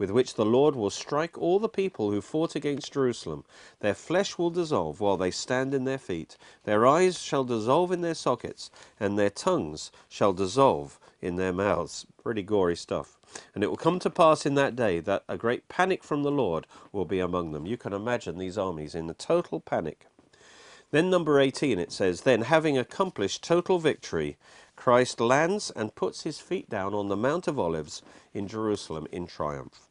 with 0.02 0.10
which 0.10 0.34
the 0.34 0.44
Lord 0.44 0.76
will 0.76 0.90
strike 0.90 1.38
all 1.38 1.60
the 1.60 1.70
people 1.70 2.10
who 2.10 2.22
fought 2.22 2.56
against 2.56 2.94
Jerusalem. 2.94 3.44
Their 3.82 3.94
flesh 3.94 4.36
will 4.36 4.50
dissolve 4.50 5.00
while 5.00 5.16
they 5.16 5.30
stand 5.30 5.76
in 5.76 5.84
their 5.84 6.00
feet. 6.00 6.38
Their 6.64 6.88
eyes 6.88 7.22
shall 7.22 7.44
dissolve 7.44 7.92
in 7.92 8.02
their 8.02 8.16
sockets, 8.16 8.72
and 9.00 9.16
their 9.16 9.30
tongues 9.30 9.92
shall 10.10 10.34
dissolve 10.34 11.00
in 11.22 11.36
their 11.36 11.54
mouths. 11.54 12.08
Pretty 12.24 12.42
gory 12.42 12.76
stuff. 12.76 13.20
And 13.54 13.64
it 13.64 13.68
will 13.68 13.78
come 13.78 14.00
to 14.00 14.10
pass 14.10 14.44
in 14.44 14.56
that 14.56 14.76
day 14.76 15.02
that 15.02 15.24
a 15.30 15.38
great 15.38 15.70
panic 15.70 16.04
from 16.04 16.24
the 16.24 16.32
Lord 16.32 16.66
will 16.92 17.06
be 17.06 17.20
among 17.20 17.52
them. 17.52 17.68
You 17.68 17.78
can 17.78 17.94
imagine 17.94 18.40
these 18.40 18.58
armies 18.58 18.96
in 18.96 19.08
a 19.08 19.14
total 19.14 19.60
panic. 19.60 20.08
Then, 20.90 21.12
number 21.12 21.40
18, 21.40 21.78
it 21.78 21.92
says, 21.92 22.22
Then, 22.22 22.42
having 22.42 22.76
accomplished 22.76 23.44
total 23.44 23.78
victory, 23.78 24.38
Christ 24.76 25.22
lands 25.22 25.70
and 25.76 25.94
puts 25.94 26.24
his 26.24 26.40
feet 26.40 26.72
down 26.72 26.96
on 26.96 27.08
the 27.08 27.16
Mount 27.16 27.48
of 27.48 27.60
Olives 27.60 28.02
in 28.34 28.48
Jerusalem 28.48 29.06
in 29.12 29.28
triumph. 29.28 29.91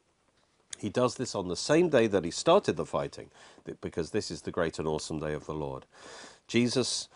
He 0.81 0.89
does 0.89 1.17
this 1.17 1.35
on 1.35 1.49
the 1.49 1.57
same 1.57 1.91
day 1.91 2.07
that 2.07 2.25
he 2.25 2.31
started 2.31 2.77
the 2.77 2.87
fighting, 2.87 3.31
because 3.81 4.11
this 4.11 4.31
is 4.31 4.43
the 4.43 4.51
great 4.51 4.79
and 4.79 4.89
awesome 4.89 5.21
day 5.21 5.35
of 5.35 5.47
the 5.47 5.55
Lord. 5.55 5.85
Jesus 6.49 7.09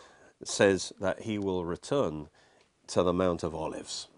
says 0.43 0.93
that 1.01 1.23
he 1.23 1.39
will 1.39 1.65
return 1.65 2.29
to 2.89 3.03
the 3.03 3.13
Mount 3.13 3.43
of 3.43 3.55
Olives, 3.55 4.09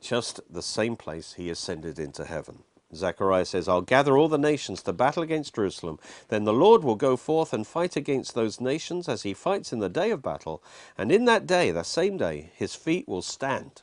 just 0.00 0.40
the 0.50 0.62
same 0.62 0.96
place 0.96 1.34
he 1.34 1.50
ascended 1.50 1.98
into 1.98 2.24
heaven. 2.24 2.60
Zechariah 2.94 3.44
says, 3.44 3.68
I'll 3.68 3.82
gather 3.82 4.16
all 4.16 4.28
the 4.28 4.38
nations 4.38 4.82
to 4.82 4.92
battle 4.92 5.22
against 5.22 5.54
Jerusalem. 5.54 5.98
Then 6.28 6.44
the 6.44 6.52
Lord 6.52 6.84
will 6.84 6.94
go 6.94 7.16
forth 7.16 7.52
and 7.52 7.66
fight 7.66 7.96
against 7.96 8.34
those 8.34 8.60
nations 8.60 9.08
as 9.08 9.22
he 9.22 9.32
fights 9.34 9.72
in 9.72 9.78
the 9.78 9.88
day 9.88 10.10
of 10.10 10.22
battle. 10.22 10.62
And 10.98 11.10
in 11.10 11.24
that 11.26 11.46
day, 11.46 11.70
the 11.70 11.84
same 11.84 12.16
day, 12.16 12.50
his 12.54 12.74
feet 12.74 13.08
will 13.08 13.22
stand 13.22 13.82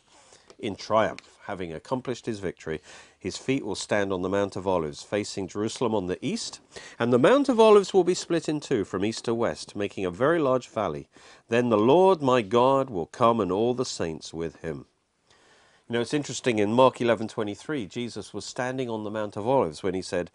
in 0.59 0.75
triumph, 0.75 1.21
having 1.45 1.73
accomplished 1.73 2.25
his 2.27 2.39
victory. 2.39 2.81
His 3.19 3.35
feet 3.35 3.65
will 3.65 3.75
stand 3.75 4.13
on 4.13 4.21
the 4.21 4.29
Mount 4.29 4.55
of 4.55 4.65
Olives, 4.65 5.03
facing 5.03 5.49
Jerusalem 5.49 5.93
on 5.93 6.07
the 6.07 6.25
east, 6.25 6.61
and 6.97 7.11
the 7.11 7.19
Mount 7.19 7.49
of 7.49 7.59
Olives 7.59 7.93
will 7.93 8.05
be 8.05 8.13
split 8.13 8.47
in 8.47 8.61
two 8.61 8.85
from 8.85 9.03
east 9.03 9.25
to 9.25 9.35
west, 9.35 9.75
making 9.75 10.05
a 10.05 10.11
very 10.11 10.39
large 10.39 10.69
valley. 10.69 11.09
Then 11.49 11.67
the 11.67 11.77
Lord 11.77 12.21
my 12.21 12.41
God 12.41 12.89
will 12.89 13.07
come 13.07 13.41
and 13.41 13.51
all 13.51 13.73
the 13.73 13.83
saints 13.83 14.33
with 14.33 14.61
him. 14.61 14.85
You 15.89 15.93
know, 15.93 16.01
it's 16.01 16.13
interesting 16.13 16.59
in 16.59 16.71
Mark 16.71 17.01
11:23, 17.01 17.87
Jesus 17.87 18.33
was 18.33 18.45
standing 18.45 18.89
on 18.89 19.03
the 19.03 19.11
Mount 19.11 19.35
of 19.35 19.45
Olives 19.45 19.83
when 19.83 19.95
he 19.95 20.01
said, 20.01 20.31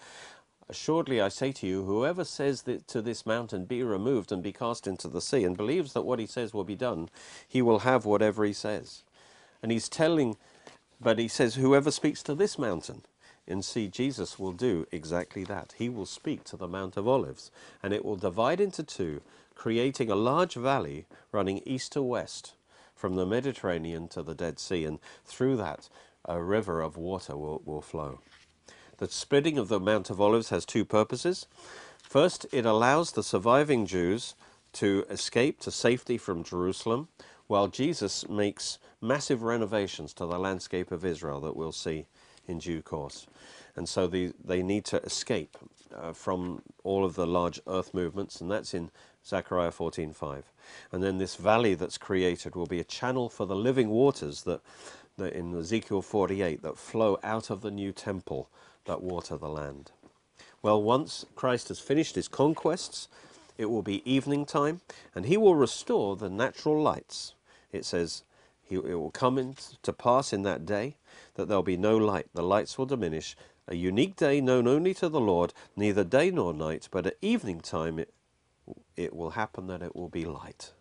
Assuredly 0.68 1.20
I 1.20 1.28
say 1.28 1.52
to 1.52 1.66
you, 1.66 1.84
whoever 1.84 2.24
says 2.24 2.64
to 2.86 3.02
this 3.02 3.24
mountain, 3.24 3.64
be 3.64 3.82
removed 3.82 4.32
and 4.32 4.42
be 4.42 4.52
cast 4.52 4.86
into 4.86 5.08
the 5.08 5.20
sea, 5.20 5.44
and 5.44 5.56
believes 5.56 5.92
that 5.92 6.02
what 6.02 6.18
he 6.18 6.26
says 6.26 6.52
will 6.52 6.64
be 6.64 6.74
done, 6.74 7.08
he 7.46 7.62
will 7.62 7.80
have 7.80 8.04
whatever 8.04 8.44
he 8.44 8.52
says. 8.52 9.04
And 9.62 9.72
he's 9.72 9.88
telling 9.88 10.36
but 11.04 11.18
he 11.18 11.28
says, 11.28 11.56
whoever 11.56 11.90
speaks 11.90 12.22
to 12.22 12.34
this 12.34 12.58
mountain, 12.58 13.02
and 13.46 13.62
see, 13.62 13.88
Jesus 13.88 14.38
will 14.38 14.52
do 14.52 14.86
exactly 14.90 15.44
that. 15.44 15.74
He 15.76 15.90
will 15.90 16.06
speak 16.06 16.44
to 16.44 16.56
the 16.56 16.66
Mount 16.66 16.96
of 16.96 17.06
Olives, 17.06 17.50
and 17.82 17.92
it 17.92 18.06
will 18.06 18.16
divide 18.16 18.58
into 18.58 18.82
two, 18.82 19.20
creating 19.54 20.10
a 20.10 20.16
large 20.16 20.54
valley 20.54 21.04
running 21.30 21.60
east 21.66 21.92
to 21.92 22.02
west 22.02 22.54
from 22.96 23.16
the 23.16 23.26
Mediterranean 23.26 24.08
to 24.08 24.22
the 24.22 24.34
Dead 24.34 24.58
Sea, 24.58 24.86
and 24.86 24.98
through 25.26 25.58
that 25.58 25.90
a 26.24 26.42
river 26.42 26.80
of 26.80 26.96
water 26.96 27.36
will, 27.36 27.60
will 27.66 27.82
flow. 27.82 28.20
The 28.96 29.10
splitting 29.10 29.58
of 29.58 29.68
the 29.68 29.78
Mount 29.78 30.08
of 30.08 30.22
Olives 30.22 30.48
has 30.48 30.64
two 30.64 30.86
purposes. 30.86 31.46
First, 32.02 32.46
it 32.50 32.64
allows 32.64 33.12
the 33.12 33.22
surviving 33.22 33.84
Jews 33.84 34.34
to 34.74 35.04
escape 35.10 35.60
to 35.60 35.70
safety 35.70 36.16
from 36.16 36.44
Jerusalem, 36.44 37.08
while 37.46 37.68
Jesus 37.68 38.28
makes 38.28 38.78
massive 39.00 39.42
renovations 39.42 40.12
to 40.14 40.26
the 40.26 40.38
landscape 40.38 40.90
of 40.90 41.04
Israel 41.04 41.40
that 41.40 41.56
we'll 41.56 41.72
see 41.72 42.06
in 42.46 42.58
due 42.58 42.82
course. 42.82 43.26
And 43.76 43.88
so 43.88 44.06
the, 44.06 44.32
they 44.44 44.62
need 44.62 44.84
to 44.86 45.02
escape 45.02 45.56
uh, 45.94 46.12
from 46.12 46.62
all 46.82 47.04
of 47.04 47.14
the 47.14 47.26
large 47.26 47.60
earth 47.66 47.92
movements, 47.92 48.40
and 48.40 48.50
that's 48.50 48.74
in 48.74 48.90
Zechariah 49.26 49.70
14:5. 49.70 50.44
And 50.92 51.02
then 51.02 51.18
this 51.18 51.36
valley 51.36 51.74
that's 51.74 51.98
created 51.98 52.54
will 52.54 52.66
be 52.66 52.80
a 52.80 52.84
channel 52.84 53.28
for 53.28 53.46
the 53.46 53.56
living 53.56 53.90
waters 53.90 54.42
that, 54.42 54.60
that 55.16 55.32
in 55.32 55.56
Ezekiel 55.56 56.02
48 56.02 56.62
that 56.62 56.78
flow 56.78 57.18
out 57.22 57.50
of 57.50 57.62
the 57.62 57.70
new 57.70 57.92
temple 57.92 58.48
that 58.84 59.02
water 59.02 59.36
the 59.36 59.48
land. 59.48 59.92
Well, 60.62 60.82
once 60.82 61.26
Christ 61.34 61.68
has 61.68 61.78
finished 61.78 62.14
his 62.14 62.28
conquests, 62.28 63.08
it 63.56 63.66
will 63.66 63.82
be 63.82 64.08
evening 64.10 64.46
time, 64.46 64.80
and 65.14 65.26
he 65.26 65.36
will 65.36 65.54
restore 65.54 66.16
the 66.16 66.30
natural 66.30 66.80
lights. 66.80 67.34
It 67.72 67.84
says, 67.84 68.24
he, 68.62 68.76
it 68.76 68.94
will 68.94 69.10
come 69.10 69.38
in 69.38 69.56
to 69.82 69.92
pass 69.92 70.32
in 70.32 70.42
that 70.42 70.64
day 70.66 70.96
that 71.34 71.48
there'll 71.48 71.62
be 71.62 71.76
no 71.76 71.96
light. 71.96 72.26
The 72.34 72.42
lights 72.42 72.78
will 72.78 72.86
diminish. 72.86 73.36
A 73.68 73.74
unique 73.74 74.16
day 74.16 74.40
known 74.40 74.66
only 74.66 74.94
to 74.94 75.08
the 75.08 75.20
Lord, 75.20 75.52
neither 75.76 76.04
day 76.04 76.30
nor 76.30 76.52
night, 76.52 76.88
but 76.90 77.06
at 77.06 77.16
evening 77.22 77.60
time 77.60 77.98
it, 77.98 78.12
it 78.96 79.14
will 79.14 79.30
happen 79.30 79.66
that 79.68 79.82
it 79.82 79.94
will 79.94 80.08
be 80.08 80.24
light. 80.24 80.72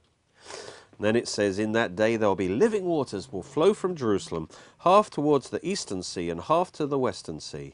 Then 1.00 1.16
it 1.16 1.28
says, 1.28 1.60
In 1.60 1.72
that 1.74 1.96
day 1.96 2.18
there'll 2.18 2.36
be 2.36 2.50
living 2.50 2.86
waters 2.86 3.32
will 3.32 3.44
flow 3.44 3.74
from 3.74 3.96
Jerusalem, 3.96 4.50
half 4.80 5.10
towards 5.10 5.50
the 5.50 5.66
eastern 5.66 6.04
sea 6.04 6.30
and 6.30 6.42
half 6.42 6.72
to 6.74 6.86
the 6.86 7.00
western 7.00 7.40
sea, 7.40 7.74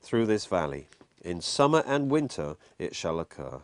through 0.00 0.26
this 0.26 0.46
valley. 0.46 0.88
In 1.22 1.40
summer 1.40 1.82
and 1.86 2.10
winter 2.10 2.56
it 2.78 2.94
shall 2.94 3.18
occur. 3.18 3.60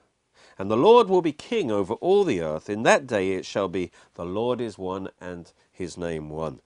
And 0.60 0.70
the 0.70 0.76
Lord 0.76 1.08
will 1.08 1.22
be 1.22 1.32
king 1.32 1.70
over 1.70 1.94
all 1.94 2.22
the 2.22 2.42
earth. 2.42 2.68
In 2.68 2.82
that 2.82 3.06
day 3.06 3.32
it 3.32 3.46
shall 3.46 3.66
be, 3.66 3.90
The 4.16 4.26
Lord 4.26 4.60
is 4.60 4.76
one 4.76 5.08
and 5.18 5.50
his 5.72 5.96
name 5.96 6.28
one. 6.28 6.60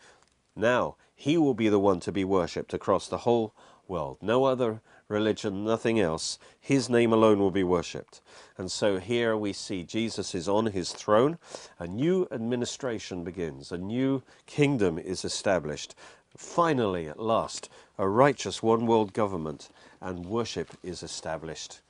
Now 0.56 0.96
he 1.14 1.38
will 1.38 1.54
be 1.54 1.68
the 1.68 1.78
one 1.78 2.00
to 2.00 2.10
be 2.10 2.24
worshipped 2.24 2.74
across 2.74 3.06
the 3.06 3.18
whole 3.18 3.54
world. 3.86 4.18
No 4.20 4.46
other 4.46 4.80
religion, 5.06 5.64
nothing 5.64 6.00
else. 6.00 6.40
His 6.60 6.90
name 6.90 7.12
alone 7.12 7.38
will 7.38 7.52
be 7.52 7.62
worshipped. 7.62 8.20
And 8.58 8.68
so 8.68 8.98
here 8.98 9.36
we 9.36 9.52
see 9.52 9.84
Jesus 9.84 10.34
is 10.34 10.48
on 10.48 10.66
his 10.66 10.92
throne. 10.92 11.38
A 11.78 11.86
new 11.86 12.26
administration 12.32 13.22
begins, 13.22 13.70
a 13.70 13.78
new 13.78 14.24
kingdom 14.46 14.98
is 14.98 15.24
established. 15.24 15.94
Finally, 16.36 17.06
at 17.06 17.20
last, 17.20 17.68
a 17.96 18.08
righteous 18.08 18.60
one 18.60 18.88
world 18.88 19.12
government 19.12 19.68
and 20.00 20.26
worship 20.26 20.70
is 20.82 21.04
established 21.04 21.80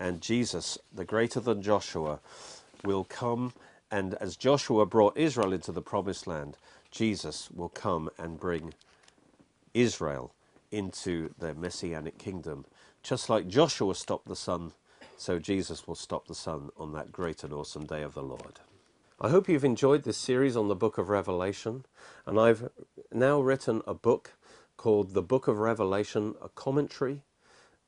and 0.00 0.20
Jesus, 0.20 0.78
the 0.92 1.04
greater 1.04 1.38
than 1.38 1.62
Joshua, 1.62 2.18
will 2.82 3.04
come 3.04 3.52
and 3.90 4.14
as 4.14 4.36
Joshua 4.36 4.86
brought 4.86 5.16
Israel 5.16 5.52
into 5.52 5.72
the 5.72 5.82
promised 5.82 6.26
land, 6.26 6.56
Jesus 6.90 7.50
will 7.50 7.68
come 7.68 8.08
and 8.18 8.38
bring 8.38 8.72
Israel 9.74 10.32
into 10.70 11.34
the 11.38 11.54
messianic 11.54 12.18
kingdom. 12.18 12.64
Just 13.02 13.28
like 13.28 13.48
Joshua 13.48 13.94
stopped 13.94 14.28
the 14.28 14.36
sun, 14.36 14.72
so 15.16 15.38
Jesus 15.38 15.88
will 15.88 15.96
stop 15.96 16.28
the 16.28 16.34
sun 16.34 16.70
on 16.76 16.92
that 16.92 17.10
great 17.10 17.42
and 17.42 17.52
awesome 17.52 17.84
day 17.84 18.02
of 18.02 18.14
the 18.14 18.22
Lord. 18.22 18.60
I 19.20 19.28
hope 19.28 19.48
you've 19.48 19.64
enjoyed 19.64 20.04
this 20.04 20.16
series 20.16 20.56
on 20.56 20.68
the 20.68 20.74
book 20.74 20.96
of 20.96 21.08
Revelation, 21.08 21.84
and 22.26 22.38
I've 22.38 22.70
now 23.12 23.40
written 23.40 23.82
a 23.86 23.94
book 23.94 24.32
called 24.76 25.14
The 25.14 25.22
Book 25.22 25.48
of 25.48 25.58
Revelation, 25.58 26.34
a 26.42 26.48
commentary 26.48 27.22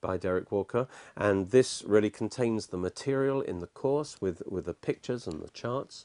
by 0.02 0.18
Derek 0.18 0.52
Walker, 0.52 0.86
and 1.16 1.50
this 1.50 1.82
really 1.86 2.10
contains 2.10 2.66
the 2.66 2.76
material 2.76 3.40
in 3.40 3.60
the 3.60 3.66
course 3.68 4.20
with, 4.20 4.42
with 4.46 4.66
the 4.66 4.74
pictures 4.74 5.26
and 5.26 5.40
the 5.40 5.48
charts. 5.50 6.04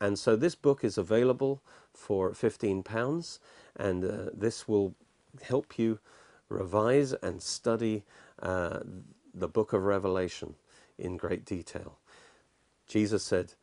And 0.00 0.18
so 0.18 0.36
this 0.36 0.54
book 0.54 0.84
is 0.84 0.98
available 0.98 1.62
for 1.94 2.32
£15, 2.32 3.38
and 3.76 4.04
uh, 4.04 4.30
this 4.34 4.68
will 4.68 4.94
help 5.42 5.78
you 5.78 5.98
revise 6.50 7.12
and 7.14 7.42
study 7.42 8.04
uh, 8.42 8.80
the 9.34 9.48
book 9.48 9.72
of 9.72 9.84
Revelation 9.84 10.54
in 10.98 11.16
great 11.16 11.44
detail. 11.44 11.98
Jesus 12.86 13.22
said, 13.22 13.54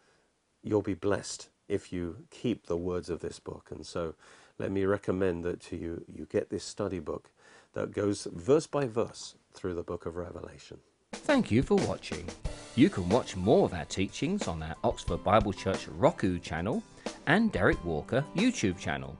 You'll 0.63 0.81
be 0.81 0.95
blessed 0.95 1.49
if 1.67 1.93
you 1.93 2.17
keep 2.31 2.65
the 2.65 2.77
words 2.77 3.09
of 3.09 3.19
this 3.19 3.39
book. 3.39 3.69
And 3.69 3.85
so 3.85 4.15
let 4.57 4.71
me 4.71 4.85
recommend 4.85 5.43
that 5.43 5.61
to 5.63 5.75
you, 5.75 6.03
you 6.11 6.25
get 6.25 6.49
this 6.49 6.63
study 6.63 6.99
book 6.99 7.29
that 7.73 7.91
goes 7.91 8.27
verse 8.33 8.65
by 8.65 8.87
verse 8.87 9.35
through 9.55 9.73
the 9.73 9.83
book 9.83 10.05
of 10.05 10.15
Revelation. 10.17 10.77
Thank 11.13 11.49
you 11.49 11.63
for 11.63 11.75
watching. 11.87 12.27
You 12.75 12.89
can 12.89 13.07
watch 13.09 13.35
more 13.35 13.65
of 13.65 13.73
our 13.73 13.85
teachings 13.85 14.47
on 14.47 14.61
our 14.61 14.75
Oxford 14.83 15.23
Bible 15.23 15.53
Church 15.53 15.87
Roku 15.87 16.39
channel 16.39 16.83
and 17.27 17.51
Derek 17.51 17.83
Walker 17.85 18.23
YouTube 18.35 18.77
channel. 18.77 19.17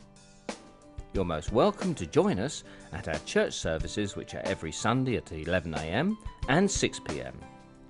You're 1.13 1.23
most 1.23 1.53
welcome 1.53 1.95
to 1.95 2.05
join 2.05 2.39
us 2.39 2.65
at 2.91 3.07
our 3.07 3.19
church 3.25 3.53
services, 3.53 4.17
which 4.17 4.35
are 4.35 4.41
every 4.43 4.73
Sunday 4.73 5.15
at 5.15 5.27
11am 5.27 6.17
and 6.49 6.67
6pm 6.67 7.33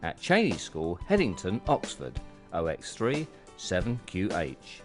at 0.03 0.21
Cheney 0.21 0.57
School, 0.57 0.99
Headington, 1.07 1.59
Oxford, 1.67 2.21
OX3 2.53 3.25
7QH. 3.57 4.84